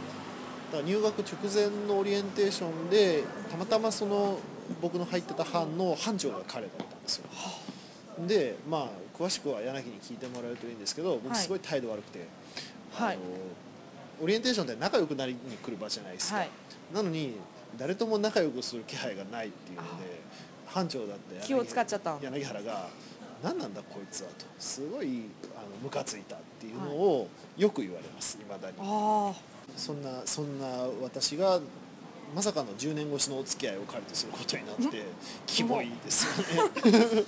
[0.77, 4.39] ら入学直前のオリエンテーションでたまたまその
[4.81, 7.25] 僕の入ってた班の班長が彼だったんですよ。
[8.25, 11.37] でまあ詳しくは柳に聞いてもらえるといいんですけど僕はい。
[11.37, 12.27] すごい態度悪くて、はい
[12.97, 13.19] あの
[14.21, 16.49] オリエンテーションって仲良くなりに来る場じゃないですか、はい。
[16.93, 17.35] なのに
[17.77, 20.21] 誰とも仲良くする気配がないっていうので
[20.67, 22.17] 班長だって気を使っちゃった。
[22.21, 22.87] 柳原が
[23.43, 25.25] 「何なんだこいつは」とすごい
[25.57, 27.27] あのムカついたっていうのを
[27.57, 28.77] よく言われますいまだに。
[28.79, 29.33] あ
[29.75, 30.67] そんなそんな
[31.01, 31.59] 私が
[32.35, 35.03] まさかの10年越しのお付き合いを彼とすることになって
[35.45, 37.23] キモいですよね。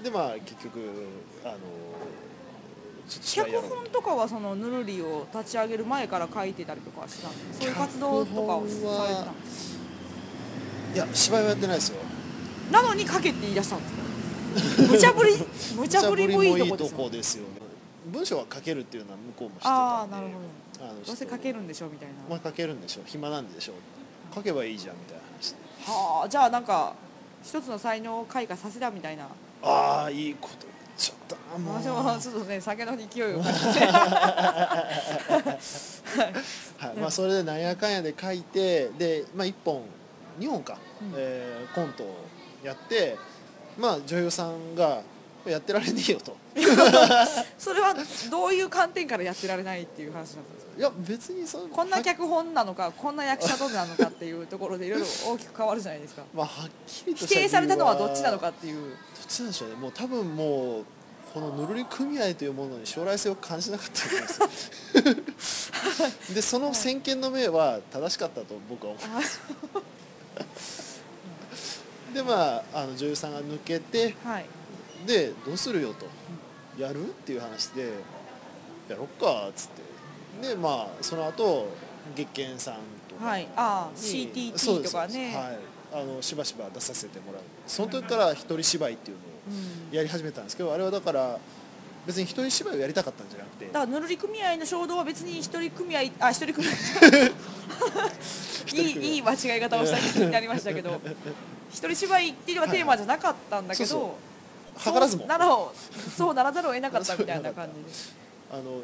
[0.02, 0.78] でまあ結局
[1.44, 1.56] あの
[3.08, 8.74] 脚本とかはそのぬるりを立ち上げる前から書いてたりとかしたんですそういう活動とかをさ
[9.08, 9.78] れてたんです
[10.94, 11.98] いや芝居はやってないですよ。
[12.70, 13.94] なのに書けって言い出したんです
[14.88, 14.92] か？
[14.92, 15.32] 無茶ぶり
[15.76, 17.48] 無茶ぶりもいいとこですよですよね。
[18.06, 20.32] 文章は書けるっていうのは向こうも知ってたああなるほ
[20.80, 22.14] あのどどうせ書けるんでしょみたいな。
[22.30, 23.72] まあ書けるんでしょ暇なんでしょ
[24.34, 25.50] 書けばいいじゃんみたいな話。
[25.50, 25.56] で
[25.92, 26.94] はあじゃあなんか
[27.44, 29.28] 一つの才能を開花させたみたいな。
[29.62, 30.66] ああいいこと
[30.96, 31.74] ちゃったなもう。
[31.76, 33.86] 私もちょっとね酒の勢いを感じて。
[36.78, 36.96] はい。
[36.98, 39.82] まあ、それでなんやかんやで書いてで、まあ、1本
[40.38, 41.12] 2本か、うん。
[41.16, 42.14] えーコントを
[42.64, 43.16] やって、
[43.78, 45.02] まあ、女優さんが
[45.46, 46.36] 「やってられねえよ」と
[47.58, 47.94] それは
[48.30, 50.72] どういう観点からやってられないっていう話なんですか？
[50.78, 56.22] いや別にそこんな脚本なのかこんな役者となのかっていうところでいろいろ大きく変わるじゃないですか。
[56.34, 58.94] まあ、はっきりと否定されたのはどっちなのどかっていう。
[58.94, 58.96] っ
[59.28, 59.74] ちなんでしょうね。
[59.76, 60.84] もう多分もう
[61.34, 65.72] このぬるり組合というものに将来性を感じなかったと思います。
[66.34, 69.40] でその先見の明は正しかったと僕は思います。
[72.14, 74.46] でまああの女優さんが抜けてはい。
[75.06, 76.06] でどうするよと
[76.78, 77.02] やる？
[77.02, 77.92] っていう話で
[78.88, 80.48] やろっかっつって。
[80.48, 81.68] でまあその後
[82.14, 82.74] 月見さん
[83.08, 83.48] とかはい。
[83.56, 85.34] ああに CTT とかね。
[85.34, 85.58] はい、
[86.02, 87.42] あのしばしば出させてもらう。
[87.66, 89.92] その時から一人芝居っていうのうん。
[89.92, 91.38] をやり始めたんですけどあれはだから
[92.06, 96.70] 別に一人芝居をやりたかったんじゃなくてだからぬるり組合の衝動は別に一人組合あ 一人組合。
[98.74, 101.00] いいいい間違い方をした気になりましたけど
[101.70, 104.10] 一人芝居っていうのがテーマじゃなかったんだけど、そうそう
[104.78, 105.22] 図らずも。
[105.22, 105.46] そうなら
[106.16, 108.16] そうならざるを得なかったみたいな感じで。
[108.52, 108.80] あの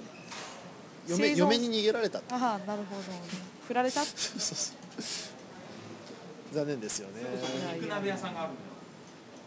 [1.07, 2.18] 嫁嫁に逃げられた。
[2.18, 2.36] ああ
[2.66, 3.03] なるほど。
[3.66, 4.05] 振られた？
[4.05, 4.76] そうそうそう
[6.55, 7.22] 残念ですよね。
[7.74, 8.51] 肉鍋屋さんがある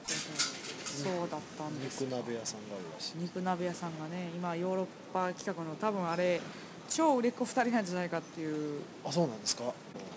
[0.08, 2.02] そうだったんです。
[2.02, 3.18] 肉鍋屋さんがあるらしい。
[3.18, 6.42] 肉鍋屋さんがね今ヨーロッパ企画の多分あれ
[6.90, 8.82] 超売れっ子2人なんじゃないかっていう。
[9.06, 9.64] あそうなんですか。
[9.66, 9.72] だ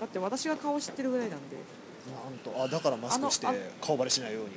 [0.06, 1.56] って私が顔知ってるぐらいなんで。
[2.08, 3.46] なんとあだからマスクして
[3.82, 4.50] 顔バレしないように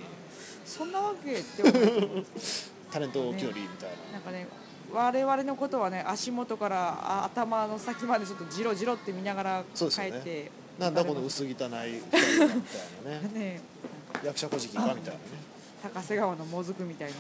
[0.66, 2.26] そんなわけではないと思う
[2.92, 4.48] タレント距離みたいな、なんかね
[4.94, 12.02] 我々のことはね足元からあ頭の先までちょっとジロジロって見ながら帰ってなんだこの薄汚いみたいなね。
[13.34, 13.62] ね。
[14.24, 15.20] 役者小じきかみたいなね。
[15.84, 17.16] 高瀬川のもずくみたいな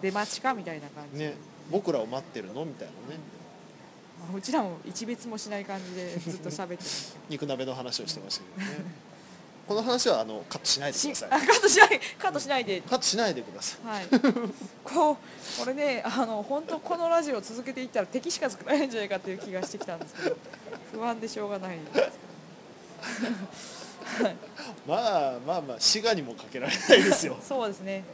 [0.00, 1.34] 出待ちかみたいな感じ、ね。
[1.70, 3.20] 僕らを待ってるのみたいなね。
[4.20, 6.84] まあうちらも一別もしない感じでずっと喋って
[7.28, 8.84] 肉鍋の話をしてましたけどね
[9.66, 11.28] この話はあのカットしないでくしださい。
[11.30, 12.80] あ カットしないカットしないで。
[12.82, 13.86] カットしないでください。
[13.86, 14.06] はい、
[14.84, 15.16] こう
[15.58, 20.36] これねあの本当このラジオを続けていったら敵しか作られないんじゃないかっていう気がしてきたんですけど
[20.92, 22.32] 不安でしょうがないです
[24.86, 27.36] まあまあまあ滋賀にもかけられないですよ。
[27.46, 28.04] そうですね、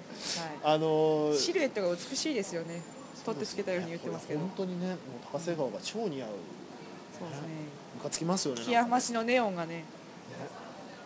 [0.62, 2.82] はあのーい、シルエットが美しいですよね。
[3.24, 4.40] 取ってつけたように言ってますけど。
[4.40, 4.96] 本当にねもう
[5.32, 6.28] 高瀬川が超似合う。
[7.18, 7.48] そうですね。
[7.98, 9.84] ムカつきますよね木山市のネオンがね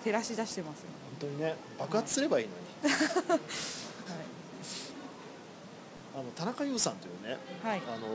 [0.02, 0.82] 照らし出してます。
[0.82, 0.88] ね、
[1.20, 2.94] 本当にね爆発すればいいのに。
[3.28, 3.38] は
[6.14, 7.82] あの田中優さんというねいはい。
[7.88, 8.06] あの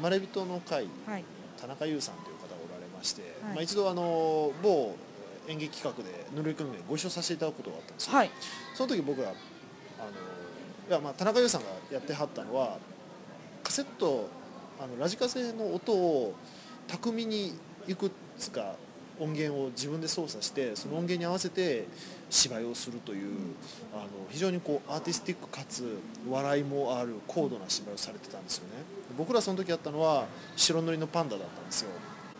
[0.00, 1.24] まれびとの会はい。
[1.60, 3.54] 田中優さんという方がおられまして、はい。
[3.54, 4.94] まあ、一度あの某
[5.48, 8.30] 演劇企画でぬるい組でご一緒させていただくことがあったんですよ、はい。
[8.74, 9.36] その時僕はあの
[10.88, 12.78] いやまあ田中優さんがやってはったのは
[13.62, 14.28] カセット
[14.80, 16.34] あのラジカセの音を
[16.88, 18.74] 巧みにいくつか
[19.18, 21.86] 音源を自分で操作してその音源に合わせて
[22.30, 23.36] 芝居をするという
[23.94, 25.98] あの非常にこうアーティスティックかつ
[26.28, 28.70] 笑いもある高度な芝居をされてたんですよね。
[29.16, 31.90] 僕らその時やったのは白塗りのパンダだったんですよ。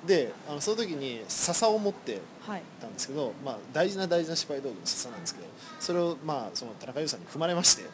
[0.07, 2.63] であのその時に笹を持ってはい。
[2.81, 5.47] たんですけど、まあ、大事な大事な芝居道具の笹なんですけど
[5.79, 7.85] それをまあその田中優さんに踏まれまして。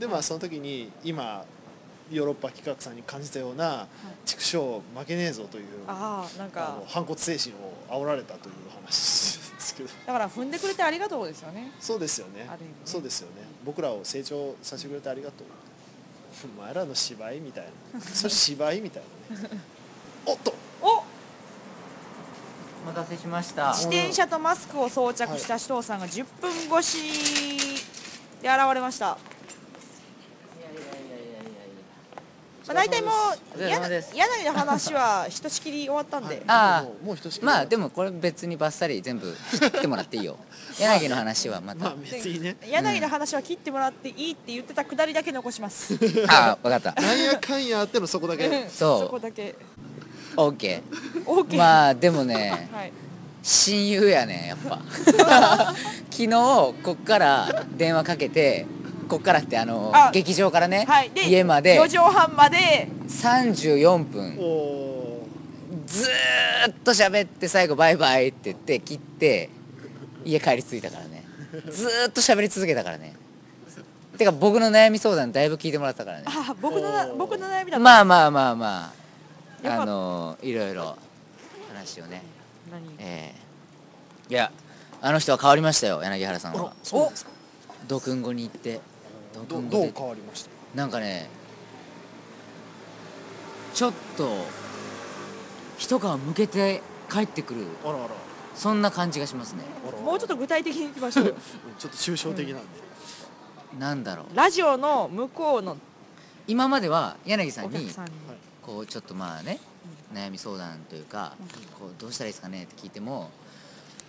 [0.00, 1.44] でまあその時に今
[2.10, 3.86] ヨーロッパ企画さんに感じたような
[4.26, 4.58] 「畜生
[4.96, 6.76] 負けねえぞ」というあなんか。
[6.80, 9.88] の反骨精神を煽られたという話ですけど。
[10.06, 11.72] だから踏んでくれてありがとうですよね。
[11.80, 12.44] そうですよね。
[12.44, 12.48] ね。
[12.84, 13.42] そうですよね。
[13.64, 15.46] 僕らを成長させてくれてありがとう。
[16.58, 18.00] お前らの芝居みたいな。
[18.00, 19.60] それ芝居みたいなね。
[20.26, 20.54] おっと！
[20.82, 21.04] おお
[22.86, 23.74] 待たせしました。
[23.74, 27.84] 自転車とマスクを装着した首藤さんが10分越し
[28.40, 29.18] で現れました、
[32.70, 33.10] まあ、大体も
[33.58, 40.38] う柳の話はひとしきり終わったんで、 あもうもうひとしきりまあでもこれ別にバッサリ全部切ってもらっていいよ。
[40.78, 42.56] 柳の話はまた、まあ別にね。
[42.70, 45.94] 柳の話は切ってもらっていいって言ってたくだりだけ残します。
[46.30, 47.02] あ分かった。
[47.02, 48.48] なんやかんやあってのそこだけ。
[48.68, 49.00] そう。
[49.00, 49.56] そこだけ。
[50.36, 50.82] OK
[51.26, 52.92] OK、まあでもねはい、
[53.42, 55.74] 親友やねやっぱ。
[56.08, 58.64] 昨日こっから電話かけて
[59.10, 61.78] こっからってあのあ劇場からね、はい、で家まで。
[61.78, 62.88] 4畳半まで。
[63.08, 64.38] 34分。
[64.38, 65.26] お
[65.84, 69.50] ずーっと喋って最後バイバイって言って切って
[70.24, 71.24] 家帰り着いたからね。
[71.68, 73.14] ずーっと喋り続けたからね。
[74.16, 76.24] てか僕の悩み相談だいぶ聞いてもらったからね。
[76.28, 77.84] あ僕の僕の悩みだった。
[77.84, 78.92] まあまあまあま
[79.64, 79.80] あ。
[79.82, 80.96] あのいろいろ
[81.74, 82.22] 話をね。
[82.70, 82.94] 何？
[82.98, 84.52] ええいや
[85.02, 86.72] あの人は変わりましたよ柳原さんは。
[86.84, 87.30] そうですか？
[87.88, 88.80] ドクン語に行って
[89.48, 90.50] ドどどう変わりました？
[90.74, 91.28] なんかね
[93.74, 94.28] ちょっと
[95.78, 98.08] 一皮むけて帰ってくるあらあら。
[98.54, 99.62] そんな感じがしますね。
[99.88, 99.98] あら。
[99.98, 101.26] もうちょっと具体的にいきましょう。
[101.28, 101.34] よ
[101.78, 102.66] ちょっと抽象的なんで、
[103.78, 104.36] なんだろう。
[104.36, 105.76] ラジオの向こうの
[106.46, 107.90] 今までは柳さんに
[108.62, 109.58] こうちょっとまあね
[110.12, 111.34] 悩み相談というか
[111.78, 113.30] こうどうしたらいいですかねって聞いても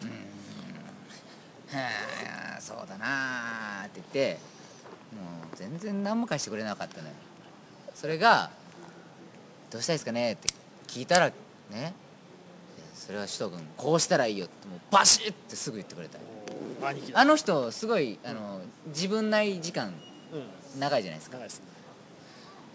[0.01, 0.11] うーん
[1.79, 1.87] は
[2.57, 4.50] あそうだなーって言っても
[5.19, 7.13] う全然何も返してくれなかったのよ。
[7.93, 8.49] それが
[9.69, 10.33] どうしたらいいですかね？
[10.33, 10.49] って
[10.87, 11.31] 聞いたら
[11.69, 11.93] ね
[12.95, 16.17] それは首藤君こうしたらいいよってもうバシッてすぐ言ってくれた
[17.13, 19.93] あの人すごいあの自分内時間
[20.33, 20.37] う
[20.77, 20.79] ん。
[20.79, 21.37] 長いじゃないですか。
[21.37, 21.65] 長いですね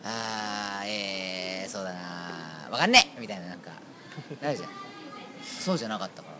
[0.04, 3.20] あーえー、そうだなわかんねえ！
[3.20, 3.70] みたいななんか
[4.42, 4.68] なるじゃん。
[5.42, 6.36] そうじゃなかったから。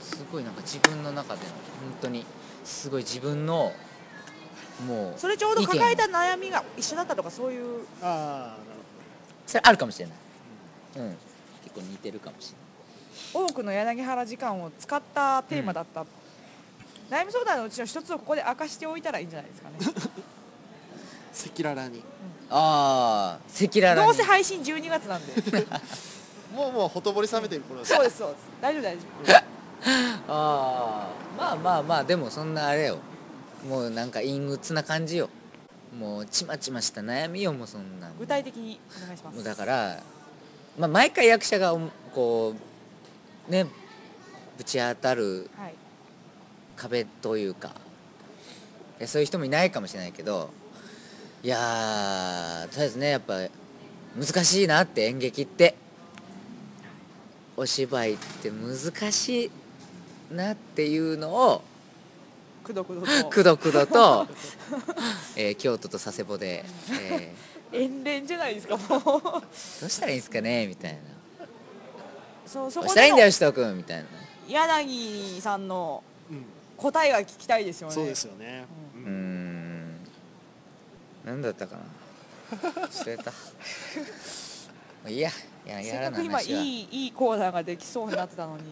[0.00, 2.24] すごいなんか自分の中での本当に
[2.64, 3.72] すごい自分の
[4.86, 7.84] もうそれちょうど抱えた悩みが一緒だったとかそういう。
[8.02, 8.80] ああなる
[9.46, 10.14] それあるかもしれない。
[10.96, 11.16] うん。
[11.64, 13.46] 結構似てるかもしれない。
[13.48, 16.02] 多くの柳原時間を使ったテーマだった、
[17.10, 19.76] 悩み相談のうちの一つをここで明かしておいたらいいんじゃないですかね。
[21.46, 22.02] 赤裸々に。
[22.50, 24.06] ああ赤裸々に。
[24.06, 25.32] どうせ配信12月なんで。
[26.54, 27.94] もうもうほとぼり冷めてる頃です。
[27.94, 28.40] そうですそうです。
[28.62, 29.48] 大丈夫大丈夫。
[30.28, 32.98] ああまあまあまあでもそんなあれよ
[33.66, 35.30] もうなんか陰鬱な感じよ。
[35.98, 39.34] もうちまちました悩みよもうそんな具体的にお願いします。
[39.34, 40.02] もうだから、
[40.78, 41.80] まあ、毎回役者がお
[42.14, 42.54] こ
[43.48, 43.66] うね
[44.58, 45.74] ぶち当たるはい。
[46.76, 47.72] 壁というか
[48.98, 50.50] いやそういう人もいないかもしれないけど
[51.42, 53.38] いやーとりあえずねやっぱ
[54.16, 55.74] 難しいなって演劇って。
[57.60, 59.50] お芝居って難しい
[60.32, 61.62] なっていうのを
[62.68, 63.28] くどくどと。
[63.30, 64.26] くどくどと、
[65.36, 67.34] えー京都と佐世保で、え
[67.72, 68.86] 遠恋じゃないですかもう。
[68.88, 69.30] ー
[69.80, 70.98] どうしたらいいんですかねみたいな。
[72.44, 74.06] そうそどうしたらいいんだよ首藤君みたいな。
[74.48, 76.44] 柳さんのうん
[76.76, 77.94] 答えが聞きたいですよね。
[77.94, 79.96] そうですよね、うーん。
[81.24, 81.82] 何だったかな。
[82.86, 83.32] 忘れた。
[85.08, 85.30] いいや。
[85.66, 88.62] いやせやらっかく今いいいいコーナーができそうになってたのに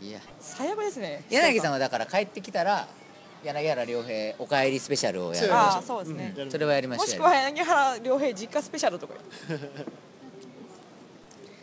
[0.00, 0.20] いや。
[0.40, 1.24] 最悪ですね。
[1.30, 2.88] 柳さんんはだから帰ってきたら
[3.44, 5.54] 柳原良平おかえりスペシャルをやる。
[5.54, 6.32] あーそうですね。
[6.34, 6.38] ん。
[6.38, 7.08] やるそれはやりまもしょう。
[7.10, 9.14] よしくは柳原良平実家スペシャルとか。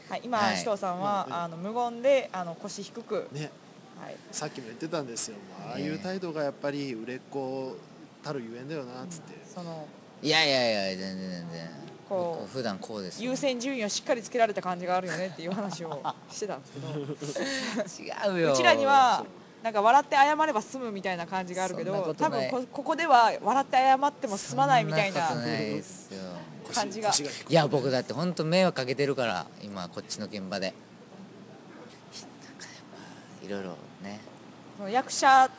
[0.10, 0.50] はい今、はい。
[0.52, 3.52] 紫藤さんは、まああの無言であの腰低く、ね。
[4.00, 5.38] はい、さっきも言ってたんですよ。
[5.60, 7.76] もうああいう態度がやっぱり売れっ子
[8.24, 9.88] たるゆえんだよなっつって、その。
[10.22, 11.70] いやいやいや全然全然
[12.08, 16.02] こう僕普段こうですよ優先順位をしっかりつけられた感じがあるよねっていう話を
[16.32, 18.32] してたんですけど。
[18.32, 18.54] 違うよ。
[18.54, 19.26] うちらには
[19.64, 25.30] なんか笑って謝れば済むみたいな感じがあるけど多分こここでは笑って謝っても済まないみたいな
[26.74, 27.12] 感じが。
[27.50, 30.74] いや僕だって本当迷惑かけてるから今こっちの現場で。
[33.42, 33.70] いろいろ
[34.04, 34.20] ね。
[34.92, 35.50] 役者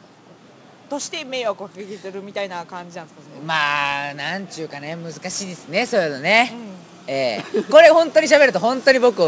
[0.89, 6.53] として迷惑をかけてるみたいな感じなんですかね、まあなんちゅうかね難しいですねそういうのね、
[7.07, 7.63] うええ。
[7.71, 9.23] これ本当に喋ると本当に僕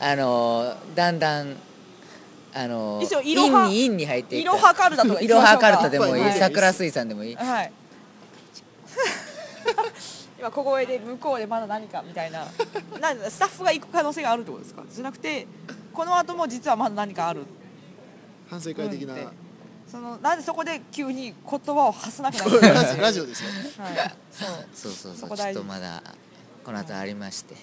[0.00, 1.56] あのーだんだん
[2.54, 6.22] あのいいっすよーいろはインにインに入っていいろはカルタとかいろはカルタでもいい。
[6.22, 6.38] はい。
[6.38, 7.34] 桜水産でもいい。
[7.34, 7.72] はい。
[10.38, 12.46] 今小声で向こうでまだ何かみたいな。
[13.00, 14.82] なんスタッフが行く可能性があるってことですか？
[14.90, 15.46] じゃなくて
[15.94, 17.44] この後も実はまだ何かある。
[18.50, 19.20] 反省会的な、うん
[19.92, 23.50] そのなんでそこで急に言葉を発さなくなるんですかラジオですよ。
[23.76, 23.94] はい。
[24.32, 24.92] そう、はい、そう。
[24.92, 26.02] そうそうちょっとまだ
[26.64, 27.62] この後ありまして、はい、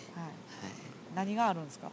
[1.15, 1.89] 何があるんですか？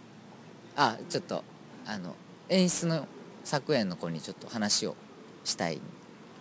[0.76, 1.42] あちょっと
[1.86, 2.14] あの
[2.50, 3.08] 演出の
[3.44, 4.94] 作演の子にちょっと話を
[5.42, 5.80] したい。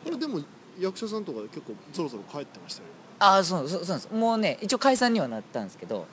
[0.03, 0.41] これでも
[0.77, 2.87] 役者さんとか結構そろそろ帰ってましたよ
[3.19, 4.13] あそうそうそうなんです。
[4.13, 6.05] もうね一応解散にはなったんですけど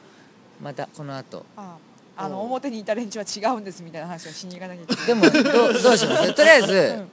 [0.63, 1.45] またこの後。
[1.57, 1.79] あ
[2.15, 5.07] あのおう表にいた連中は違うんですみたいな話をしに行かなきゃいけない。
[5.07, 6.35] でもどうどうします？
[6.35, 7.09] とりあえず、うん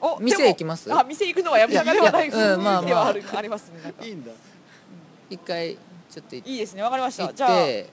[0.00, 0.92] お店行きます？
[0.92, 4.32] あ店行くのはやめながらではないいやうんまあまあではあるありますねなんかいいんだ。
[5.30, 5.76] 一回
[6.10, 7.26] ちょっと行いいですねわかりました。
[7.26, 7.88] っじゃあて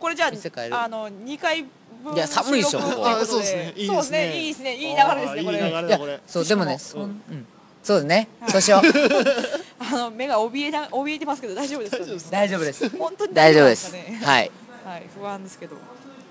[0.00, 0.74] これじゃ店帰る。
[0.74, 1.64] ああの2回
[2.02, 2.80] 分いや寒いでしょ。
[2.80, 3.72] 収録ということあそうですね。
[3.76, 3.92] いいですね。
[3.92, 4.74] そうですねいいですね。
[4.76, 5.68] いい流れですねこあーいい流れれ。
[5.68, 7.46] いやだこれそうでもねしそん、うん、
[7.82, 8.80] そうですね、そうしよう。
[9.78, 12.30] あの目が怯えな怯えてますけど大丈夫ですか、大丈夫です。
[12.30, 12.88] 大丈夫です。
[12.96, 14.20] 本当に大丈夫ですかね？
[14.24, 14.50] はい。
[14.84, 15.76] はい不安ですけど。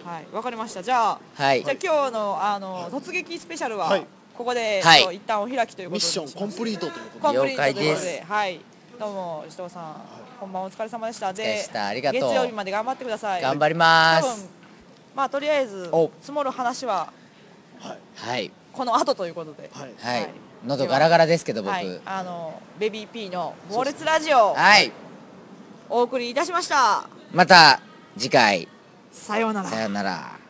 [0.03, 0.83] はいわかりました。
[0.83, 1.63] じゃあはい。
[1.63, 4.05] じゃあ今日のあの突撃スペシャルは、はい
[4.37, 5.15] ここで、はい。
[5.15, 7.51] 一旦お開きということミッションコンプリートということで。
[7.51, 8.59] 了解ではい。
[8.99, 9.95] どうも首藤さん、
[10.39, 11.31] こんばんはお疲れ様でした。
[11.31, 11.87] でした。
[11.87, 12.21] ありがとう。
[12.21, 13.41] 月曜日まで頑張ってください。
[13.41, 14.49] 頑張ります。
[15.15, 16.11] まあとりあえずお。
[16.19, 17.13] 積もる話は
[17.79, 17.97] はい。
[18.15, 18.51] はい。
[18.73, 19.69] この後ということで。
[19.73, 19.93] はい。
[19.97, 20.29] はい、はい。
[20.65, 21.71] 喉ガラガラですけど僕。
[21.71, 21.87] ははい。
[21.87, 24.55] い、あのベビー P の猛烈ラジオ
[25.89, 27.07] お送りいたしました。
[27.31, 27.79] また
[28.17, 28.67] 次回。
[29.13, 29.69] さようなら。
[29.69, 30.44] さよなら